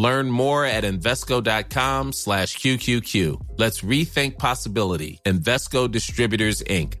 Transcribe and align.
Learn 0.00 0.30
more 0.30 0.64
at 0.64 0.84
Invesco.com 0.84 2.14
slash 2.14 2.56
QQQ. 2.56 3.58
Let's 3.58 3.82
rethink 3.82 4.38
possibility. 4.38 5.20
Invesco 5.26 5.90
Distributors, 5.90 6.62
Inc. 6.62 6.96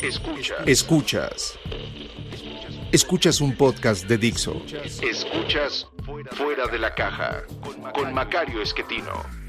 Escuchas. 0.00 0.68
Escuchas. 0.68 1.58
Escuchas 2.92 3.40
un 3.40 3.56
podcast 3.56 4.06
de 4.06 4.16
Dixo. 4.16 4.62
Escuchas 5.02 5.88
Fuera 6.36 6.68
de 6.68 6.78
la 6.78 6.94
Caja 6.94 7.42
con 7.94 8.14
Macario 8.14 8.62
Esquetino. 8.62 9.45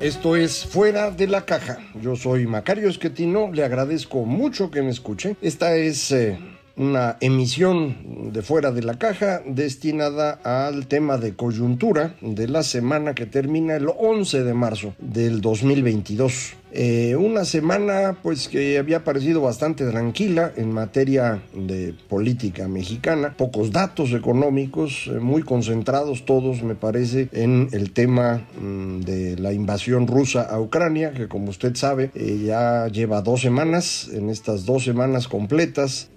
Esto 0.00 0.34
es 0.34 0.64
Fuera 0.64 1.12
de 1.12 1.28
la 1.28 1.44
Caja. 1.44 1.78
Yo 2.02 2.16
soy 2.16 2.46
Macario 2.46 2.88
Esquetino. 2.88 3.52
Le 3.52 3.64
agradezco 3.64 4.24
mucho 4.24 4.70
que 4.70 4.82
me 4.82 4.90
escuche. 4.90 5.36
Esta 5.40 5.76
es 5.76 6.10
eh, 6.10 6.38
una 6.76 7.16
emisión 7.20 8.32
de 8.32 8.42
fuera 8.42 8.70
de 8.72 8.82
la 8.82 8.98
caja 8.98 9.42
destinada 9.46 10.40
al 10.44 10.86
tema 10.86 11.18
de 11.18 11.34
coyuntura 11.34 12.14
de 12.20 12.48
la 12.48 12.62
semana 12.62 13.14
que 13.14 13.26
termina 13.26 13.76
el 13.76 13.88
11 13.88 14.44
de 14.44 14.54
marzo 14.54 14.94
del 14.98 15.40
2022. 15.40 16.54
Eh, 16.72 17.16
una 17.16 17.44
semana 17.44 18.16
pues 18.22 18.48
que 18.48 18.78
había 18.78 19.02
parecido 19.02 19.40
bastante 19.40 19.84
tranquila 19.90 20.52
en 20.56 20.72
materia 20.72 21.42
de 21.52 21.94
política 22.08 22.68
mexicana, 22.68 23.34
pocos 23.36 23.72
datos 23.72 24.12
económicos, 24.12 25.08
eh, 25.08 25.18
muy 25.18 25.42
concentrados 25.42 26.24
todos 26.24 26.62
me 26.62 26.76
parece 26.76 27.28
en 27.32 27.68
el 27.72 27.92
tema 27.92 28.46
mm, 28.60 29.00
de 29.00 29.36
la 29.38 29.52
invasión 29.52 30.06
rusa 30.06 30.42
a 30.42 30.60
Ucrania, 30.60 31.12
que 31.12 31.26
como 31.26 31.50
usted 31.50 31.74
sabe 31.74 32.12
eh, 32.14 32.44
ya 32.46 32.86
lleva 32.86 33.20
dos 33.20 33.40
semanas, 33.40 34.08
en 34.12 34.30
estas 34.30 34.64
dos 34.64 34.84
semanas 34.84 35.26
completas 35.26 36.08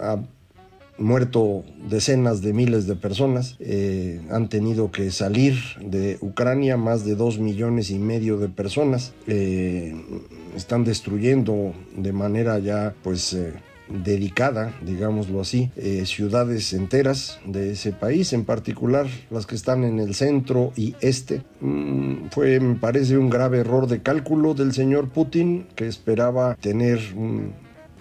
ha 0.00 0.18
muerto 0.98 1.64
decenas 1.88 2.42
de 2.42 2.52
miles 2.52 2.86
de 2.86 2.96
personas, 2.96 3.56
eh, 3.60 4.20
han 4.30 4.48
tenido 4.48 4.90
que 4.90 5.10
salir 5.10 5.54
de 5.80 6.18
Ucrania, 6.20 6.76
más 6.76 7.04
de 7.04 7.14
dos 7.14 7.38
millones 7.38 7.90
y 7.90 7.98
medio 7.98 8.38
de 8.38 8.48
personas, 8.48 9.14
eh, 9.26 9.94
están 10.56 10.84
destruyendo 10.84 11.72
de 11.96 12.12
manera 12.12 12.58
ya 12.58 12.94
pues 13.02 13.32
eh, 13.32 13.54
dedicada, 13.88 14.74
digámoslo 14.84 15.40
así, 15.40 15.70
ciudades 16.04 16.74
enteras 16.74 17.38
de 17.46 17.72
ese 17.72 17.92
país, 17.92 18.34
en 18.34 18.44
particular 18.44 19.06
las 19.30 19.46
que 19.46 19.54
están 19.54 19.82
en 19.82 19.98
el 19.98 20.14
centro 20.14 20.72
y 20.76 20.94
este. 21.00 21.42
Mm, 21.62 22.26
fue, 22.30 22.60
me 22.60 22.74
parece, 22.74 23.16
un 23.16 23.30
grave 23.30 23.60
error 23.60 23.86
de 23.86 24.02
cálculo 24.02 24.52
del 24.52 24.74
señor 24.74 25.08
Putin, 25.08 25.66
que 25.74 25.86
esperaba 25.86 26.54
tener 26.60 26.98
un 27.16 27.54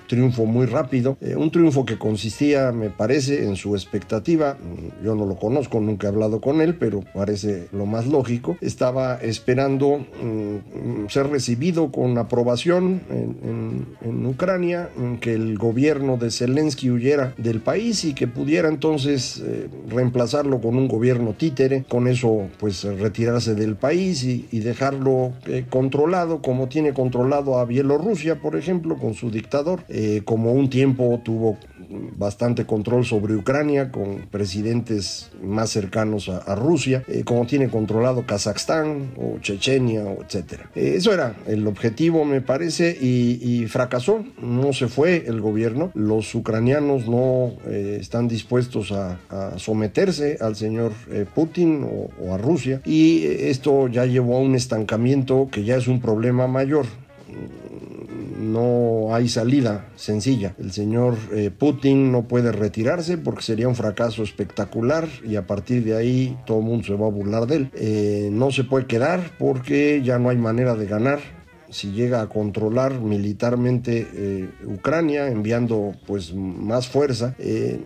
triunfo 0.07 0.45
muy 0.45 0.65
rápido, 0.65 1.17
eh, 1.21 1.35
un 1.35 1.51
triunfo 1.51 1.85
que 1.85 1.97
consistía, 1.97 2.71
me 2.71 2.89
parece, 2.89 3.45
en 3.45 3.55
su 3.55 3.75
expectativa, 3.75 4.55
mm, 4.55 5.05
yo 5.05 5.15
no 5.15 5.25
lo 5.25 5.35
conozco, 5.35 5.79
nunca 5.79 6.07
he 6.07 6.09
hablado 6.09 6.41
con 6.41 6.61
él, 6.61 6.75
pero 6.75 7.03
parece 7.13 7.67
lo 7.71 7.85
más 7.85 8.07
lógico, 8.07 8.57
estaba 8.61 9.15
esperando 9.15 9.99
mm, 9.99 11.07
ser 11.09 11.27
recibido 11.27 11.91
con 11.91 12.17
aprobación 12.17 13.01
en, 13.09 14.27
Ucrania, 14.27 14.89
que 15.21 15.33
el 15.33 15.57
gobierno 15.57 16.17
de 16.17 16.31
Zelensky 16.31 16.91
huyera 16.91 17.33
del 17.37 17.61
país 17.61 18.03
y 18.03 18.13
que 18.13 18.27
pudiera 18.27 18.67
entonces 18.67 19.41
eh, 19.43 19.69
reemplazarlo 19.87 20.59
con 20.59 20.75
un 20.75 20.87
gobierno 20.87 21.33
títere, 21.33 21.85
con 21.87 22.07
eso 22.07 22.49
pues 22.59 22.83
retirarse 22.83 23.55
del 23.55 23.75
país 23.75 24.23
y, 24.23 24.45
dejarlo 24.57 25.31
eh, 25.45 25.65
controlado 25.69 26.41
como 26.41 26.67
tiene 26.67 26.93
controlado 26.93 27.57
a 27.57 27.65
Bielorrusia, 27.65 28.41
por 28.41 28.55
ejemplo, 28.55 28.97
con 28.97 29.13
su 29.13 29.31
dictador. 29.31 29.81
Eh, 29.99 30.21
como 30.25 30.51
un 30.51 30.69
tiempo 30.69 31.19
tuvo 31.25 31.57
bastante 32.17 32.67
control 32.67 33.03
sobre 33.03 33.35
Ucrania 33.35 33.91
con 33.91 34.27
presidentes 34.29 35.31
más 35.41 35.71
cercanos 35.71 36.29
a, 36.29 36.53
Rusia, 36.53 37.03
eh, 37.07 37.23
como 37.23 37.47
tiene 37.47 37.69
controlado 37.69 38.27
Kazajstán 38.27 39.13
o 39.17 39.39
Chechenia, 39.39 40.03
etc. 40.03 40.65
Eh, 40.75 40.93
eso 40.97 41.11
era 41.15 41.35
el 41.47 41.65
objetivo, 41.65 42.25
me 42.25 42.41
parece, 42.41 42.95
y, 43.01 43.65
fracasó. 43.69 44.23
No 44.39 44.71
se 44.71 44.87
fue 44.87 45.23
el 45.25 45.41
gobierno. 45.41 45.89
Los 45.95 46.35
ucranianos 46.35 47.07
no 47.07 47.53
están 47.67 48.27
dispuestos 48.27 48.91
a, 48.91 49.17
someterse 49.57 50.37
al 50.39 50.55
señor 50.55 50.91
Putin 51.33 51.83
o 51.83 52.33
a 52.35 52.37
Rusia, 52.37 52.81
y 52.85 53.23
esto 53.25 53.87
ya 53.87 54.05
llevó 54.05 54.37
a 54.37 54.41
un 54.41 54.53
estancamiento 54.53 55.49
que 55.51 55.63
ya 55.63 55.75
es 55.75 55.87
un 55.87 56.01
problema 56.01 56.45
mayor 56.45 56.85
no 58.37 59.13
hay 59.13 59.27
salida 59.29 59.89
sencilla. 59.95 60.55
El 60.59 60.71
señor 60.71 61.15
eh, 61.31 61.51
Putin 61.51 62.11
no 62.11 62.27
puede 62.27 62.51
retirarse 62.51 63.17
porque 63.17 63.41
sería 63.41 63.67
un 63.67 63.75
fracaso 63.75 64.23
espectacular 64.23 65.07
y 65.23 65.35
a 65.35 65.47
partir 65.47 65.83
de 65.83 65.95
ahí 65.95 66.37
todo 66.45 66.59
el 66.59 66.65
mundo 66.65 66.85
se 66.85 66.93
va 66.93 67.07
a 67.07 67.11
burlar 67.11 67.47
de 67.47 67.55
él. 67.55 67.71
Eh, 67.73 68.29
no 68.31 68.51
se 68.51 68.63
puede 68.63 68.85
quedar 68.85 69.31
porque 69.37 70.01
ya 70.03 70.19
no 70.19 70.29
hay 70.29 70.37
manera 70.37 70.75
de 70.75 70.85
ganar 70.85 71.36
si 71.69 71.91
llega 71.91 72.21
a 72.21 72.27
controlar 72.27 72.99
militarmente 72.99 74.07
eh, 74.13 74.49
Ucrania, 74.65 75.27
enviando 75.27 75.95
pues 76.05 76.33
más 76.33 76.87
fuerza, 76.87 77.35
eh, 77.39 77.79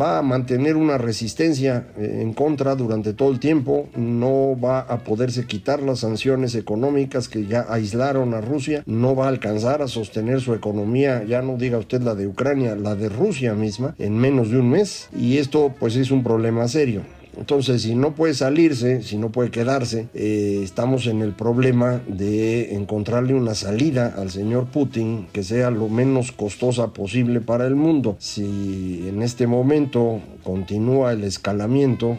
va 0.00 0.18
a 0.18 0.22
mantener 0.22 0.76
una 0.76 0.98
resistencia 0.98 1.88
eh, 1.96 2.20
en 2.22 2.32
contra 2.32 2.74
durante 2.74 3.12
todo 3.12 3.30
el 3.30 3.40
tiempo, 3.40 3.88
no 3.96 4.58
va 4.58 4.80
a 4.80 4.98
poderse 5.04 5.46
quitar 5.46 5.82
las 5.82 6.00
sanciones 6.00 6.54
económicas 6.54 7.28
que 7.28 7.46
ya 7.46 7.66
aislaron 7.68 8.34
a 8.34 8.40
Rusia, 8.40 8.82
no 8.86 9.14
va 9.14 9.26
a 9.26 9.28
alcanzar 9.28 9.82
a 9.82 9.88
sostener 9.88 10.40
su 10.40 10.54
economía, 10.54 11.24
ya 11.24 11.42
no 11.42 11.56
diga 11.56 11.78
usted 11.78 12.02
la 12.02 12.14
de 12.14 12.26
Ucrania, 12.26 12.76
la 12.76 12.94
de 12.94 13.08
Rusia 13.08 13.54
misma, 13.54 13.94
en 13.98 14.16
menos 14.16 14.50
de 14.50 14.58
un 14.58 14.70
mes, 14.70 15.08
y 15.16 15.38
esto 15.38 15.74
pues 15.78 15.96
es 15.96 16.10
un 16.10 16.22
problema 16.22 16.68
serio. 16.68 17.02
Entonces, 17.36 17.82
si 17.82 17.94
no 17.94 18.14
puede 18.14 18.34
salirse, 18.34 19.02
si 19.02 19.18
no 19.18 19.30
puede 19.30 19.50
quedarse, 19.50 20.08
eh, 20.14 20.60
estamos 20.62 21.06
en 21.06 21.22
el 21.22 21.32
problema 21.32 22.00
de 22.08 22.74
encontrarle 22.74 23.34
una 23.34 23.54
salida 23.54 24.14
al 24.16 24.30
señor 24.30 24.66
Putin 24.66 25.26
que 25.32 25.42
sea 25.42 25.70
lo 25.70 25.88
menos 25.88 26.32
costosa 26.32 26.88
posible 26.88 27.40
para 27.40 27.66
el 27.66 27.76
mundo. 27.76 28.16
Si 28.18 29.04
en 29.06 29.22
este 29.22 29.46
momento 29.46 30.20
continúa 30.42 31.12
el 31.12 31.24
escalamiento, 31.24 32.18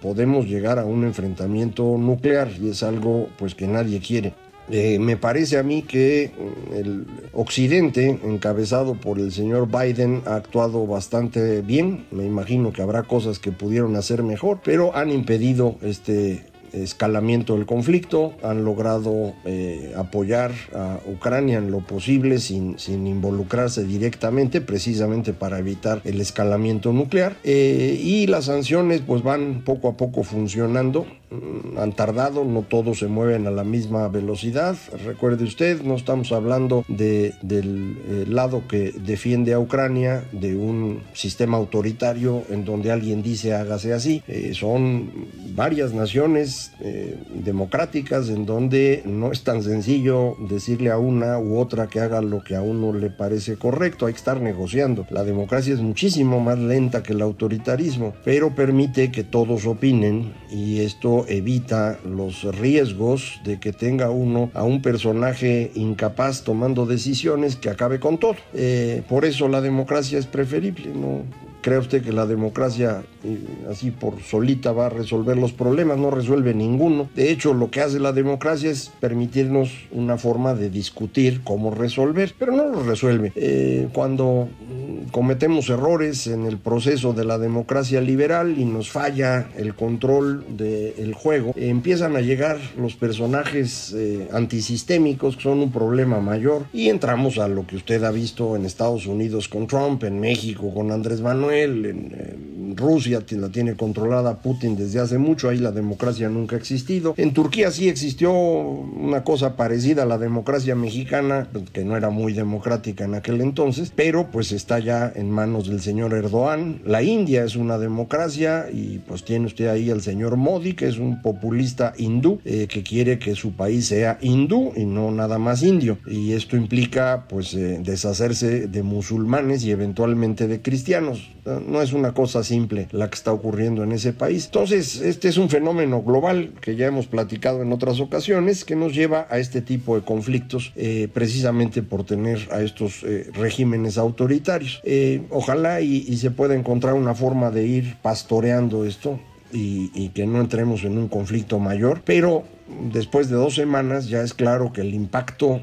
podemos 0.00 0.46
llegar 0.46 0.78
a 0.78 0.84
un 0.84 1.04
enfrentamiento 1.04 1.96
nuclear 1.98 2.50
y 2.60 2.68
es 2.68 2.82
algo 2.82 3.28
pues 3.38 3.54
que 3.54 3.66
nadie 3.66 4.00
quiere. 4.00 4.34
Eh, 4.70 4.98
me 4.98 5.16
parece 5.16 5.58
a 5.58 5.62
mí 5.62 5.82
que 5.82 6.30
mm, 6.36 6.74
el 6.74 7.06
Occidente, 7.32 8.20
encabezado 8.22 8.94
por 8.94 9.18
el 9.18 9.32
señor 9.32 9.68
Biden, 9.68 10.22
ha 10.26 10.36
actuado 10.36 10.86
bastante 10.86 11.62
bien. 11.62 12.06
Me 12.10 12.24
imagino 12.24 12.72
que 12.72 12.82
habrá 12.82 13.02
cosas 13.02 13.38
que 13.38 13.52
pudieron 13.52 13.96
hacer 13.96 14.22
mejor, 14.22 14.60
pero 14.62 14.94
han 14.96 15.10
impedido 15.10 15.76
este 15.82 16.51
escalamiento 16.72 17.56
del 17.56 17.66
conflicto, 17.66 18.34
han 18.42 18.64
logrado 18.64 19.34
eh, 19.44 19.92
apoyar 19.96 20.52
a 20.74 20.98
Ucrania 21.06 21.58
en 21.58 21.70
lo 21.70 21.80
posible 21.80 22.38
sin, 22.38 22.78
sin, 22.78 23.06
involucrarse 23.06 23.84
directamente, 23.84 24.60
precisamente 24.60 25.32
para 25.32 25.58
evitar 25.58 26.00
el 26.04 26.20
escalamiento 26.20 26.92
nuclear. 26.92 27.36
Eh, 27.44 28.00
y 28.02 28.26
las 28.26 28.46
sanciones 28.46 29.02
pues 29.06 29.22
van 29.22 29.62
poco 29.64 29.88
a 29.88 29.96
poco 29.96 30.22
funcionando. 30.22 31.06
Mm, 31.30 31.78
han 31.78 31.92
tardado, 31.92 32.44
no 32.44 32.62
todos 32.62 32.98
se 32.98 33.06
mueven 33.06 33.46
a 33.46 33.50
la 33.50 33.64
misma 33.64 34.08
velocidad. 34.08 34.76
Recuerde 35.04 35.44
usted, 35.44 35.82
no 35.82 35.94
estamos 35.94 36.32
hablando 36.32 36.84
de, 36.88 37.34
del 37.42 37.96
eh, 38.08 38.24
lado 38.28 38.62
que 38.68 38.92
defiende 38.92 39.54
a 39.54 39.58
Ucrania, 39.58 40.24
de 40.32 40.56
un 40.56 41.02
sistema 41.14 41.56
autoritario 41.56 42.42
en 42.50 42.64
donde 42.64 42.92
alguien 42.92 43.22
dice 43.22 43.54
hágase 43.54 43.92
así. 43.92 44.22
Eh, 44.28 44.52
son 44.54 45.10
varias 45.54 45.92
naciones 45.92 46.61
eh, 46.80 47.18
democráticas 47.34 48.28
en 48.28 48.46
donde 48.46 49.02
no 49.04 49.32
es 49.32 49.42
tan 49.42 49.62
sencillo 49.62 50.36
decirle 50.48 50.90
a 50.90 50.98
una 50.98 51.38
u 51.38 51.58
otra 51.58 51.88
que 51.88 52.00
haga 52.00 52.20
lo 52.20 52.42
que 52.42 52.54
a 52.54 52.62
uno 52.62 52.92
le 52.92 53.10
parece 53.10 53.56
correcto, 53.56 54.06
hay 54.06 54.12
que 54.12 54.18
estar 54.18 54.40
negociando. 54.40 55.06
La 55.10 55.24
democracia 55.24 55.74
es 55.74 55.80
muchísimo 55.80 56.40
más 56.40 56.58
lenta 56.58 57.02
que 57.02 57.12
el 57.12 57.22
autoritarismo, 57.22 58.14
pero 58.24 58.54
permite 58.54 59.10
que 59.10 59.24
todos 59.24 59.66
opinen 59.66 60.34
y 60.50 60.80
esto 60.80 61.24
evita 61.28 61.98
los 62.04 62.44
riesgos 62.56 63.40
de 63.44 63.58
que 63.58 63.72
tenga 63.72 64.10
uno 64.10 64.50
a 64.54 64.64
un 64.64 64.82
personaje 64.82 65.70
incapaz 65.74 66.44
tomando 66.44 66.86
decisiones 66.86 67.56
que 67.56 67.70
acabe 67.70 68.00
con 68.00 68.18
todo. 68.18 68.36
Eh, 68.54 69.02
por 69.08 69.24
eso 69.24 69.48
la 69.48 69.60
democracia 69.60 70.18
es 70.18 70.26
preferible, 70.26 70.92
no 70.94 71.22
¿Cree 71.62 71.78
usted 71.78 72.02
que 72.02 72.12
la 72.12 72.26
democracia 72.26 73.04
eh, 73.22 73.38
así 73.70 73.92
por 73.92 74.20
solita 74.20 74.72
va 74.72 74.86
a 74.86 74.88
resolver 74.88 75.36
los 75.36 75.52
problemas? 75.52 75.96
No 75.96 76.10
resuelve 76.10 76.54
ninguno. 76.54 77.08
De 77.14 77.30
hecho, 77.30 77.54
lo 77.54 77.70
que 77.70 77.80
hace 77.80 78.00
la 78.00 78.12
democracia 78.12 78.68
es 78.68 78.90
permitirnos 78.98 79.70
una 79.92 80.18
forma 80.18 80.54
de 80.54 80.70
discutir 80.70 81.42
cómo 81.44 81.70
resolver, 81.70 82.34
pero 82.36 82.50
no 82.50 82.66
lo 82.66 82.82
resuelve. 82.82 83.32
Eh, 83.36 83.88
cuando 83.92 84.48
mm, 84.48 85.10
cometemos 85.12 85.70
errores 85.70 86.26
en 86.26 86.46
el 86.46 86.58
proceso 86.58 87.12
de 87.12 87.24
la 87.24 87.38
democracia 87.38 88.00
liberal 88.00 88.58
y 88.58 88.64
nos 88.64 88.90
falla 88.90 89.48
el 89.56 89.76
control 89.76 90.44
del 90.56 91.14
juego, 91.14 91.52
empiezan 91.54 92.16
a 92.16 92.20
llegar 92.22 92.58
los 92.76 92.96
personajes 92.96 93.94
eh, 93.96 94.26
antisistémicos 94.32 95.36
que 95.36 95.42
son 95.42 95.60
un 95.60 95.70
problema 95.70 96.20
mayor 96.20 96.64
y 96.72 96.88
entramos 96.88 97.38
a 97.38 97.46
lo 97.46 97.68
que 97.68 97.76
usted 97.76 98.02
ha 98.02 98.10
visto 98.10 98.56
en 98.56 98.66
Estados 98.66 99.06
Unidos 99.06 99.46
con 99.46 99.68
Trump, 99.68 100.02
en 100.02 100.18
México 100.18 100.74
con 100.74 100.90
Andrés 100.90 101.20
Manuel, 101.20 101.51
en, 101.52 102.76
Rusia 102.76 103.22
la 103.30 103.48
tiene 103.48 103.74
controlada 103.74 104.38
Putin 104.38 104.76
desde 104.76 105.00
hace 105.00 105.18
mucho, 105.18 105.48
ahí 105.48 105.58
la 105.58 105.72
democracia 105.72 106.28
nunca 106.28 106.56
ha 106.56 106.58
existido. 106.58 107.14
En 107.16 107.32
Turquía 107.32 107.70
sí 107.70 107.88
existió 107.88 108.32
una 108.32 109.24
cosa 109.24 109.56
parecida 109.56 110.02
a 110.02 110.06
la 110.06 110.18
democracia 110.18 110.74
mexicana, 110.74 111.48
que 111.72 111.84
no 111.84 111.96
era 111.96 112.10
muy 112.10 112.32
democrática 112.32 113.04
en 113.04 113.14
aquel 113.14 113.40
entonces, 113.40 113.92
pero 113.94 114.30
pues 114.30 114.52
está 114.52 114.78
ya 114.78 115.12
en 115.14 115.30
manos 115.30 115.68
del 115.68 115.80
señor 115.80 116.14
Erdogan. 116.14 116.80
La 116.84 117.02
India 117.02 117.44
es 117.44 117.56
una 117.56 117.78
democracia 117.78 118.66
y 118.72 118.98
pues 118.98 119.24
tiene 119.24 119.46
usted 119.46 119.68
ahí 119.68 119.90
al 119.90 120.02
señor 120.02 120.36
Modi, 120.36 120.74
que 120.74 120.88
es 120.88 120.98
un 120.98 121.22
populista 121.22 121.92
hindú, 121.96 122.40
eh, 122.44 122.66
que 122.68 122.82
quiere 122.82 123.18
que 123.18 123.34
su 123.34 123.52
país 123.52 123.86
sea 123.86 124.18
hindú 124.20 124.72
y 124.76 124.84
no 124.84 125.10
nada 125.10 125.38
más 125.38 125.62
indio. 125.62 125.98
Y 126.06 126.32
esto 126.32 126.56
implica 126.56 127.26
pues 127.28 127.54
eh, 127.54 127.80
deshacerse 127.82 128.68
de 128.68 128.82
musulmanes 128.82 129.64
y 129.64 129.70
eventualmente 129.70 130.48
de 130.48 130.62
cristianos. 130.62 131.30
No 131.44 131.82
es 131.82 131.92
una 131.92 132.14
cosa 132.14 132.44
simple 132.44 132.86
la 132.92 133.10
que 133.10 133.16
está 133.16 133.32
ocurriendo 133.32 133.82
en 133.82 133.90
ese 133.90 134.12
país. 134.12 134.46
Entonces, 134.46 135.00
este 135.00 135.28
es 135.28 135.38
un 135.38 135.50
fenómeno 135.50 136.00
global 136.02 136.52
que 136.60 136.76
ya 136.76 136.86
hemos 136.86 137.08
platicado 137.08 137.62
en 137.62 137.72
otras 137.72 137.98
ocasiones 137.98 138.64
que 138.64 138.76
nos 138.76 138.94
lleva 138.94 139.26
a 139.28 139.38
este 139.38 139.60
tipo 139.60 139.96
de 139.96 140.02
conflictos 140.02 140.72
eh, 140.76 141.08
precisamente 141.12 141.82
por 141.82 142.04
tener 142.04 142.48
a 142.52 142.62
estos 142.62 143.02
eh, 143.02 143.28
regímenes 143.34 143.98
autoritarios. 143.98 144.80
Eh, 144.84 145.22
ojalá 145.30 145.80
y, 145.80 146.12
se 146.16 146.30
pueda 146.30 146.54
encontrar 146.54 146.94
una 146.94 147.14
forma 147.14 147.50
de 147.50 147.66
ir 147.66 147.96
pastoreando 148.00 148.84
esto 148.84 149.18
y, 149.52 149.90
y, 149.94 150.10
que 150.10 150.26
no 150.26 150.40
entremos 150.40 150.84
en 150.84 150.96
un 150.96 151.08
conflicto 151.08 151.58
mayor, 151.58 152.02
pero 152.04 152.44
después 152.92 153.28
de 153.28 153.34
dos 153.34 153.56
semanas 153.56 154.08
ya 154.08 154.22
es 154.22 154.34
claro 154.34 154.72
que 154.72 154.82
el 154.82 154.94
impacto 154.94 155.60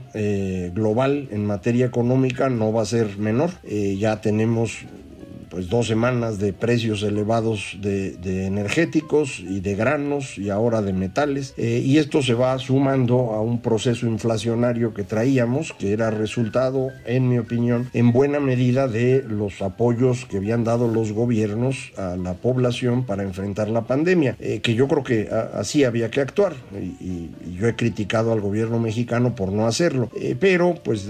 global 0.73 1.29
en 1.31 1.45
materia 1.45 1.85
económica 1.85 2.49
no 2.49 2.73
va 2.73 2.81
a 2.81 2.85
ser 2.85 3.17
menor. 3.17 3.51
ya 3.63 4.19
tenemos 4.21 4.85
pues 5.49 5.69
dos 5.69 5.87
semanas 5.87 6.39
de 6.39 6.53
precios 6.53 7.03
elevados 7.03 7.77
de, 7.81 8.17
energéticos 8.45 9.39
y 9.39 9.59
de 9.59 9.75
granos 9.75 10.37
y 10.37 10.49
ahora 10.49 10.81
de 10.81 10.93
metales. 10.93 11.53
Eh, 11.57 11.81
y 11.83 11.97
esto 11.97 12.21
se 12.21 12.33
va 12.33 12.57
sumando 12.59 13.33
a 13.33 13.41
un 13.41 13.61
proceso 13.61 14.07
inflacionario 14.07 14.93
que 14.93 15.03
traíamos 15.03 15.73
que 15.73 15.93
era 15.93 16.11
resultado 16.11 16.89
en 17.05 17.29
mi 17.29 17.37
opinión 17.37 17.89
en 17.93 18.11
buena 18.11 18.39
medida 18.39 18.87
de 18.87 19.23
los 19.23 19.61
apoyos 19.61 20.25
que 20.25 20.37
habían 20.37 20.63
dado 20.63 20.87
los 20.87 21.11
gobiernos 21.11 21.91
a 21.97 22.15
la 22.15 22.33
población 22.33 23.05
para 23.05 23.23
enfrentar 23.23 23.69
la 23.69 23.81
pandemia 23.81 24.35
eh, 24.39 24.59
que 24.61 24.75
yo 24.75 24.87
creo 24.87 25.03
que 25.03 25.29
así 25.53 25.83
había 25.83 26.09
que 26.11 26.21
actuar. 26.21 26.53
Y, 26.99 27.29
yo 27.59 27.67
he 27.67 27.75
criticado 27.75 28.31
al 28.31 28.39
gobierno 28.39 28.79
mexicano 28.79 29.35
por 29.35 29.51
no 29.51 29.67
hacerlo. 29.67 30.09
Eh, 30.15 30.37
pero 30.39 30.75
pues 30.81 31.07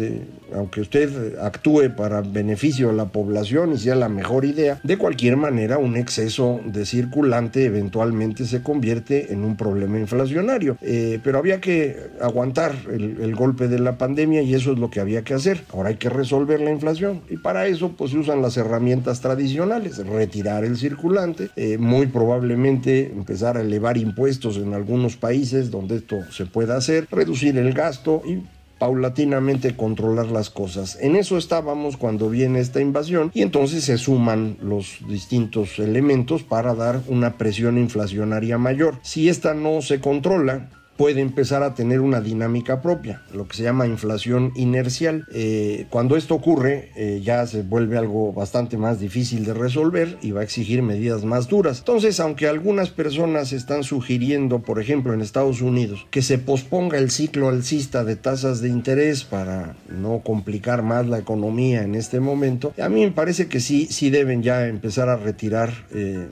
aunque 0.55 0.81
usted 0.81 1.37
actúe 1.39 1.89
para 1.95 2.21
beneficio 2.21 2.87
de 2.87 2.93
la 2.93 3.05
población 3.05 3.73
y 3.73 3.77
sea 3.77 3.95
la 3.95 4.09
mejor 4.09 4.45
idea. 4.45 4.79
De 4.83 4.97
cualquier 4.97 5.37
manera, 5.37 5.77
un 5.77 5.97
exceso 5.97 6.59
de 6.65 6.85
circulante 6.85 7.65
eventualmente 7.65 8.45
se 8.45 8.61
convierte 8.61 9.33
en 9.33 9.43
un 9.43 9.55
problema 9.55 9.99
inflacionario. 9.99 10.77
Eh, 10.81 11.19
pero 11.23 11.37
había 11.37 11.61
que 11.61 11.97
aguantar 12.21 12.75
el, 12.91 13.35
golpe 13.35 13.67
de 13.67 13.79
la 13.79 13.97
pandemia 13.97 14.41
y 14.41 14.53
eso 14.55 14.73
es 14.73 14.79
lo 14.79 14.89
que 14.89 14.99
había 14.99 15.23
que 15.23 15.33
hacer. 15.33 15.61
Ahora 15.71 15.89
hay 15.89 15.95
que 15.95 16.09
resolver 16.09 16.59
la 16.59 16.71
inflación 16.71 17.21
y 17.29 17.37
para 17.37 17.67
eso 17.67 17.93
pues 17.97 18.11
se 18.11 18.17
usan 18.17 18.41
las 18.41 18.57
herramientas 18.57 19.21
tradicionales, 19.21 19.97
retirar 20.05 20.65
el 20.65 20.77
circulante, 20.77 21.49
eh, 21.55 21.77
muy 21.77 22.07
probablemente 22.07 23.11
empezar 23.11 23.57
a 23.57 23.61
elevar 23.61 23.97
impuestos 23.97 24.57
en 24.57 24.73
algunos 24.73 25.15
países 25.15 25.71
donde 25.71 25.97
esto 25.97 26.17
se 26.31 26.45
pueda 26.45 26.75
hacer, 26.75 27.07
reducir 27.11 27.57
el 27.57 27.73
gasto 27.73 28.21
y 28.25 28.39
paulatinamente 28.79 29.75
controlar 29.75 30.27
las 30.27 30.49
cosas. 30.49 30.97
En 31.01 31.15
eso 31.15 31.37
estábamos 31.37 31.97
cuando 31.97 32.29
viene 32.29 32.59
esta 32.59 32.81
invasión 32.81 33.29
y 33.33 33.41
entonces 33.41 33.83
se 33.83 33.97
suman 33.97 34.57
los 34.61 34.99
distintos 35.07 35.77
elementos 35.77 36.43
para 36.43 36.73
dar 36.73 37.01
una 37.07 37.37
presión 37.37 37.77
inflacionaria 37.77 38.57
mayor. 38.57 38.95
Si 39.03 39.29
esta 39.29 39.53
no 39.53 39.81
se 39.81 39.99
controla, 39.99 40.69
puede 40.99 41.21
empezar 41.21 41.63
a 41.63 41.75
tener 41.75 42.01
una 42.01 42.19
dinámica 42.19 42.81
propia, 42.81 43.21
lo 43.33 43.47
que 43.47 43.55
se 43.55 43.63
llama 43.63 43.87
inflación 43.87 44.51
inercial. 44.57 45.25
Eh, 45.31 45.85
cuando 45.89 46.17
esto 46.17 46.35
ocurre, 46.35 46.91
eh, 46.97 47.21
ya 47.23 47.47
se 47.47 47.61
vuelve 47.61 47.97
algo 47.97 48.33
bastante 48.33 48.75
más 48.75 48.99
difícil 48.99 49.45
de 49.45 49.53
resolver 49.53 50.17
y 50.21 50.31
va 50.31 50.41
a 50.41 50.43
exigir 50.43 50.81
medidas 50.81 51.23
más 51.23 51.47
duras. 51.47 51.79
Entonces, 51.79 52.19
aunque 52.19 52.49
algunas 52.49 52.89
personas 52.89 53.53
están 53.53 53.85
sugiriendo, 53.85 54.59
por 54.59 54.81
ejemplo, 54.81 55.13
en 55.13 55.21
Estados 55.21 55.61
Unidos, 55.61 56.05
que 56.11 56.21
se 56.21 56.37
posponga 56.37 56.97
el 56.97 57.11
ciclo 57.11 57.47
alcista 57.47 58.03
de 58.03 58.17
tasas 58.17 58.59
de 58.59 58.67
interés 58.67 59.23
para 59.23 59.77
no 59.87 60.19
complicar 60.19 60.83
más 60.83 61.07
la 61.07 61.19
economía 61.19 61.83
en 61.83 61.95
este 61.95 62.19
momento, 62.19 62.73
a 62.77 62.89
mí 62.89 63.05
me 63.05 63.11
parece 63.11 63.47
que 63.47 63.61
sí, 63.61 63.85
sí 63.85 64.09
deben 64.09 64.43
ya 64.43 64.67
empezar 64.67 65.07
a 65.07 65.15
retirar 65.15 65.71
eh, 65.91 66.27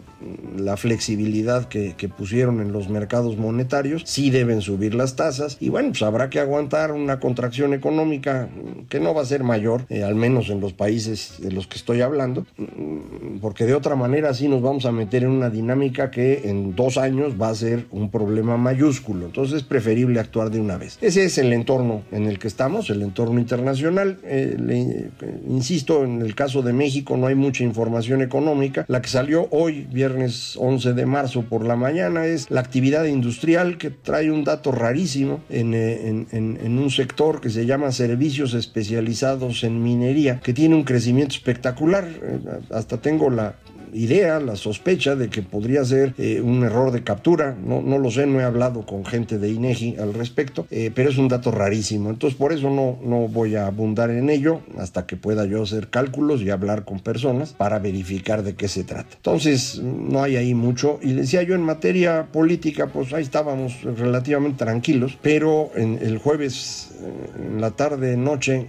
la 0.57 0.75
flexibilidad 0.75 1.69
que, 1.69 1.93
que 1.95 2.09
pusieron 2.09 2.59
en 2.59 2.73
los 2.73 2.89
mercados 2.89 3.37
monetarios, 3.37 4.01
sí 4.05 4.29
deben 4.29 4.56
subir 4.61 4.95
las 4.95 5.15
tasas 5.15 5.57
y 5.59 5.69
bueno, 5.69 5.89
pues 5.89 6.01
habrá 6.01 6.29
que 6.29 6.39
aguantar 6.39 6.91
una 6.91 7.19
contracción 7.19 7.73
económica 7.73 8.49
que 8.89 8.99
no 8.99 9.13
va 9.13 9.21
a 9.21 9.25
ser 9.25 9.43
mayor, 9.43 9.85
eh, 9.89 10.03
al 10.03 10.15
menos 10.15 10.49
en 10.49 10.59
los 10.59 10.73
países 10.73 11.35
de 11.39 11.51
los 11.51 11.67
que 11.67 11.77
estoy 11.77 12.01
hablando, 12.01 12.45
mm, 12.57 13.39
porque 13.41 13.65
de 13.65 13.73
otra 13.73 13.95
manera 13.95 14.33
sí 14.33 14.47
nos 14.47 14.61
vamos 14.61 14.85
a 14.85 14.91
meter 14.91 15.23
en 15.23 15.31
una 15.31 15.49
dinámica 15.49 16.11
que 16.11 16.49
en 16.49 16.75
dos 16.75 16.97
años 16.97 17.33
va 17.39 17.49
a 17.49 17.55
ser 17.55 17.85
un 17.91 18.09
problema 18.09 18.57
mayúsculo. 18.57 19.25
Entonces 19.25 19.57
es 19.57 19.63
preferible 19.63 20.19
actuar 20.19 20.49
de 20.49 20.59
una 20.59 20.77
vez. 20.77 20.97
Ese 21.01 21.25
es 21.25 21.37
el 21.37 21.53
entorno 21.53 22.03
en 22.11 22.25
el 22.25 22.39
que 22.39 22.47
estamos, 22.47 22.89
el 22.89 23.01
entorno 23.01 23.39
internacional. 23.39 24.19
Eh, 24.23 24.55
le, 24.59 25.11
insisto, 25.47 26.03
en 26.03 26.21
el 26.21 26.35
caso 26.35 26.61
de 26.61 26.73
México 26.73 27.17
no 27.17 27.27
hay 27.27 27.35
mucha 27.35 27.63
información 27.63 28.21
económica. 28.21 28.85
La 28.87 29.01
que 29.01 29.09
salió 29.09 29.47
hoy, 29.51 29.87
viernes 29.91 30.55
11 30.57 30.93
de 30.93 31.05
marzo 31.05 31.43
por 31.43 31.65
la 31.65 31.75
mañana, 31.75 32.25
es 32.25 32.49
la 32.49 32.61
actividad 32.61 33.05
industrial 33.05 33.77
que 33.77 33.89
trae 33.89 34.31
un 34.31 34.43
dato 34.47 34.71
rarísimo 34.71 35.41
eh, 35.49 36.25
en, 36.31 36.79
un 36.79 36.89
sector 36.89 37.41
que 37.41 37.49
se 37.49 37.65
llama 37.65 37.91
servicios 37.91 38.53
especializados 38.53 39.63
en 39.63 39.83
minería, 39.83 40.39
que 40.39 40.53
tiene 40.53 40.75
un 40.75 40.83
crecimiento 40.83 41.35
espectacular. 41.35 42.07
Eh, 42.07 42.39
hasta 42.71 42.97
tengo 42.97 43.29
la, 43.29 43.55
idea, 43.93 44.39
la 44.39 44.55
sospecha 44.55 45.15
de 45.15 45.29
que 45.29 45.41
podría 45.41 45.83
ser 45.85 46.13
eh, 46.17 46.41
un 46.41 46.63
error 46.63 46.91
de 46.91 47.03
captura. 47.03 47.55
No, 47.63 47.81
no 47.81 47.97
lo 47.97 48.11
sé, 48.11 48.25
no 48.25 48.39
he 48.39 48.43
hablado 48.43 48.85
con 48.85 49.05
gente 49.05 49.37
de 49.37 49.49
INEGI 49.49 49.97
al 49.97 50.13
respecto, 50.13 50.67
eh, 50.71 50.91
pero 50.93 51.09
es 51.09 51.17
un 51.17 51.27
dato 51.27 51.51
rarísimo. 51.51 52.09
Entonces, 52.09 52.37
por 52.37 52.53
eso 52.53 52.69
no, 52.69 52.99
no 53.03 53.27
voy 53.27 53.55
a 53.55 53.67
abundar 53.67 54.09
en 54.09 54.29
ello 54.29 54.61
hasta 54.77 55.05
que 55.05 55.15
pueda 55.15 55.45
yo 55.45 55.63
hacer 55.63 55.89
cálculos 55.89 56.41
y 56.41 56.49
hablar 56.49 56.85
con 56.85 56.99
personas 56.99 57.53
para 57.53 57.79
verificar 57.79 58.43
de 58.43 58.55
qué 58.55 58.67
se 58.67 58.83
trata. 58.83 59.15
Entonces, 59.15 59.81
no 59.81 60.23
hay 60.23 60.35
ahí 60.35 60.53
mucho. 60.53 60.99
Y 61.01 61.13
decía 61.13 61.43
yo, 61.43 61.55
en 61.55 61.61
materia 61.61 62.27
política, 62.31 62.87
pues 62.87 63.13
ahí 63.13 63.23
estábamos 63.23 63.81
relativamente 63.83 64.57
tranquilos, 64.57 65.17
pero 65.21 65.71
en 65.75 65.99
el 66.01 66.17
jueves, 66.17 66.91
eh, 67.01 67.47
en 67.49 67.61
la 67.61 67.71
tarde, 67.71 68.17
noche, 68.17 68.67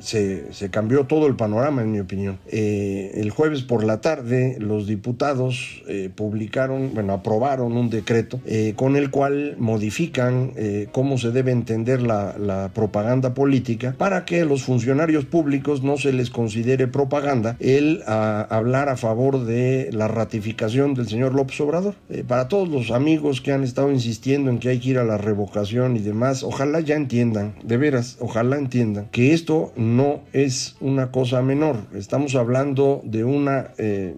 se, 0.00 0.70
cambió 0.70 1.04
todo 1.04 1.26
el 1.26 1.36
panorama, 1.36 1.82
en 1.82 1.92
mi 1.92 2.00
opinión. 2.00 2.38
Eh, 2.46 3.12
el 3.14 3.30
jueves 3.30 3.62
por 3.62 3.84
la 3.84 4.00
tarde, 4.00 4.56
los 4.58 4.86
diputados 4.86 5.82
eh, 5.88 6.10
publicaron, 6.14 6.92
bueno, 6.94 7.12
aprobaron 7.12 7.76
un 7.76 7.90
decreto 7.90 8.40
eh, 8.46 8.74
con 8.76 8.96
el 8.96 9.10
cual 9.10 9.56
modifican 9.58 10.52
cómo 10.92 11.18
se 11.18 11.30
debe 11.30 11.52
entender 11.52 12.02
la, 12.02 12.70
propaganda 12.74 13.34
política 13.34 13.94
para 13.96 14.24
que 14.24 14.44
los 14.44 14.62
funcionarios 14.62 15.24
públicos 15.24 15.82
no 15.82 15.96
se 15.96 16.12
les 16.12 16.30
considere 16.30 16.86
propaganda 16.88 17.56
el 17.58 18.02
hablar 18.06 18.88
a 18.88 18.96
favor 18.96 19.44
de 19.44 19.90
la 19.92 20.08
ratificación 20.08 20.94
del 20.94 21.08
señor 21.08 21.34
López 21.34 21.60
Obrador. 21.60 21.94
para 22.26 22.48
todos 22.48 22.68
los 22.68 22.90
amigos 22.90 23.40
que 23.40 23.52
han 23.52 23.62
estado 23.62 23.90
insistiendo 23.90 24.50
en 24.50 24.58
que 24.58 24.70
hay 24.70 24.78
que 24.78 24.90
ir 24.90 24.98
a 24.98 25.04
la 25.04 25.18
revocación 25.18 25.96
y 25.96 26.00
demás, 26.00 26.42
ojalá 26.42 26.80
ya 26.80 26.96
entiendan, 26.96 27.54
de 27.62 27.76
veras, 27.76 28.16
ojalá 28.20 28.56
entiendan 28.56 29.08
que 29.10 29.32
esto 29.32 29.72
es 30.32 30.76
una 30.80 31.10
cosa 31.10 31.42
menor. 31.42 31.76
Estamos 31.94 32.34
hablando 32.34 33.00
de 33.04 33.24
una 33.24 33.72
eh, 33.78 34.16